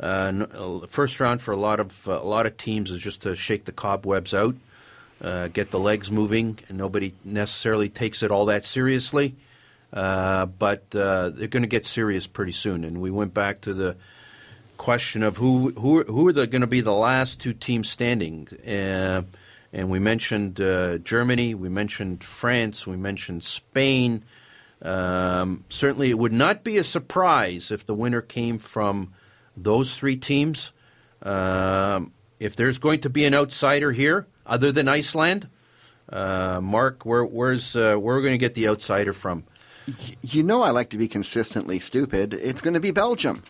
[0.00, 3.02] Uh, n- uh, first round for a lot of uh, a lot of teams is
[3.02, 4.54] just to shake the cobwebs out,
[5.22, 9.34] uh, get the legs moving, and nobody necessarily takes it all that seriously.
[9.92, 12.84] Uh, but uh, they're going to get serious pretty soon.
[12.84, 13.96] And we went back to the
[14.80, 18.48] question of who who who are going to be the last two teams standing.
[18.66, 19.22] Uh,
[19.74, 24.24] and we mentioned uh, Germany, we mentioned France, we mentioned Spain.
[24.80, 29.12] Um, certainly, it would not be a surprise if the winner came from
[29.54, 30.72] those three teams.
[31.22, 35.50] Um, if there's going to be an outsider here, other than Iceland,
[36.08, 39.44] uh, Mark, where, where's uh, where are we going to get the outsider from?
[40.22, 42.32] You know I like to be consistently stupid.
[42.32, 43.42] It's going to be Belgium.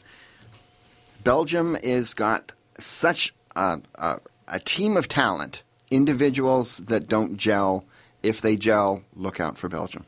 [1.24, 7.84] Belgium is got such a, a, a team of talent, individuals that don't gel.
[8.22, 10.04] If they gel, look out for Belgium.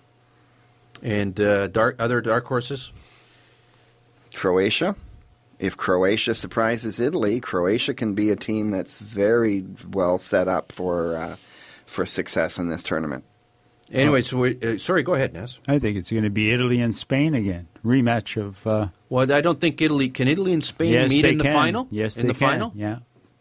[1.03, 2.93] And uh, dark, other dark horses?
[4.35, 4.97] Croatia.
[5.59, 11.17] if Croatia surprises Italy, Croatia can be a team that's very well set up for
[11.17, 11.37] uh,
[11.87, 13.25] for success in this tournament.
[13.93, 15.61] Anyway, so we, uh, sorry, go ahead, Ness.
[15.68, 17.68] I think it's going to be Italy and Spain again.
[17.84, 18.66] Rematch of.
[18.66, 21.53] Uh, Well, I don't think Italy can Italy and Spain yes, meet in the can.
[21.53, 21.88] final.
[21.90, 22.49] Yes, in they the can.
[22.49, 22.99] final Yeah,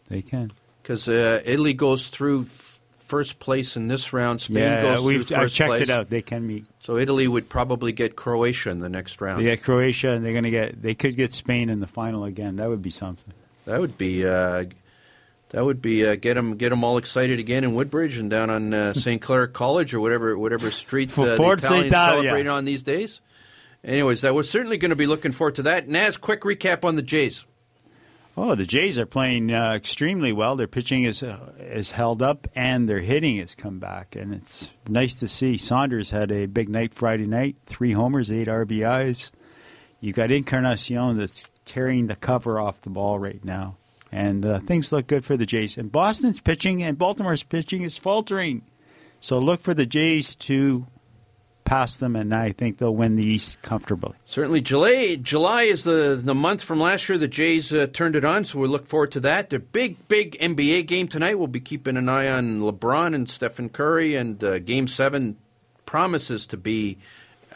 [0.08, 0.52] they can.
[0.82, 4.40] because uh, Italy goes through f- first place in this round.
[4.42, 5.82] Spain yeah, goes through I've first checked place.
[5.82, 6.10] it out.
[6.10, 6.66] They can meet.
[6.80, 9.40] So Italy would probably get Croatia in the next round.
[9.40, 10.82] They get Croatia, and they're going to get.
[10.82, 12.56] They could get Spain in the final again.
[12.56, 13.32] That would be something.
[13.64, 14.64] That would be uh,
[15.52, 18.50] that would be uh, get them get them all excited again in Woodbridge and down
[18.50, 19.22] on uh, St.
[19.22, 23.20] Clair College or whatever whatever street uh, the Italians celebrate on these days.
[23.84, 25.88] Anyways, that we're certainly going to be looking forward to that.
[25.88, 27.44] Naz, quick recap on the Jays.
[28.36, 30.56] Oh, the Jays are playing uh, extremely well.
[30.56, 34.72] Their pitching is uh, is held up, and their hitting has come back, and it's
[34.88, 35.58] nice to see.
[35.58, 39.32] Saunders had a big night Friday night, three homers, eight RBIs.
[40.00, 43.76] You got Encarnacion that's tearing the cover off the ball right now,
[44.12, 45.76] and uh, things look good for the Jays.
[45.78, 48.62] And Boston's pitching and Baltimore's pitching is faltering,
[49.20, 50.86] so look for the Jays to
[51.64, 54.14] pass them, and I think they'll win the East comfortably.
[54.24, 57.16] Certainly, July July is the the month from last year.
[57.16, 59.50] The Jays uh, turned it on, so we look forward to that.
[59.50, 61.38] The big big NBA game tonight.
[61.38, 65.36] We'll be keeping an eye on LeBron and Stephen Curry, and uh, Game Seven
[65.86, 66.98] promises to be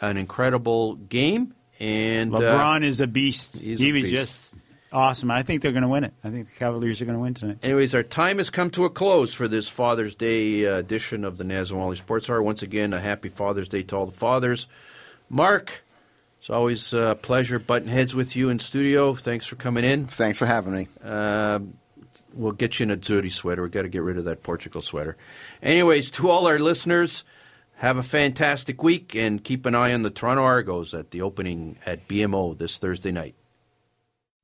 [0.01, 1.53] an incredible game.
[1.79, 3.59] And uh, LeBron is a beast.
[3.59, 4.09] he a was beast.
[4.09, 4.55] just
[4.97, 5.29] awesome.
[5.29, 6.13] I think they're going to win it.
[6.23, 7.59] I think the Cavaliers are going to win tonight.
[7.63, 11.37] Anyways, our time has come to a close for this Father's Day uh, edition of
[11.37, 12.41] the Nazawali Sports Hour.
[12.41, 14.67] Once again, a happy Father's Day to all the fathers.
[15.29, 15.83] Mark,
[16.39, 19.13] it's always a pleasure butting heads with you in studio.
[19.13, 20.07] Thanks for coming in.
[20.07, 20.87] Thanks for having me.
[21.03, 21.59] Uh,
[22.33, 23.61] we'll get you in a Azzurri sweater.
[23.61, 25.15] We've got to get rid of that Portugal sweater.
[25.61, 27.23] Anyways, to all our listeners,
[27.75, 31.77] have a fantastic week and keep an eye on the Toronto Argos at the opening
[31.85, 33.35] at BMO this Thursday night.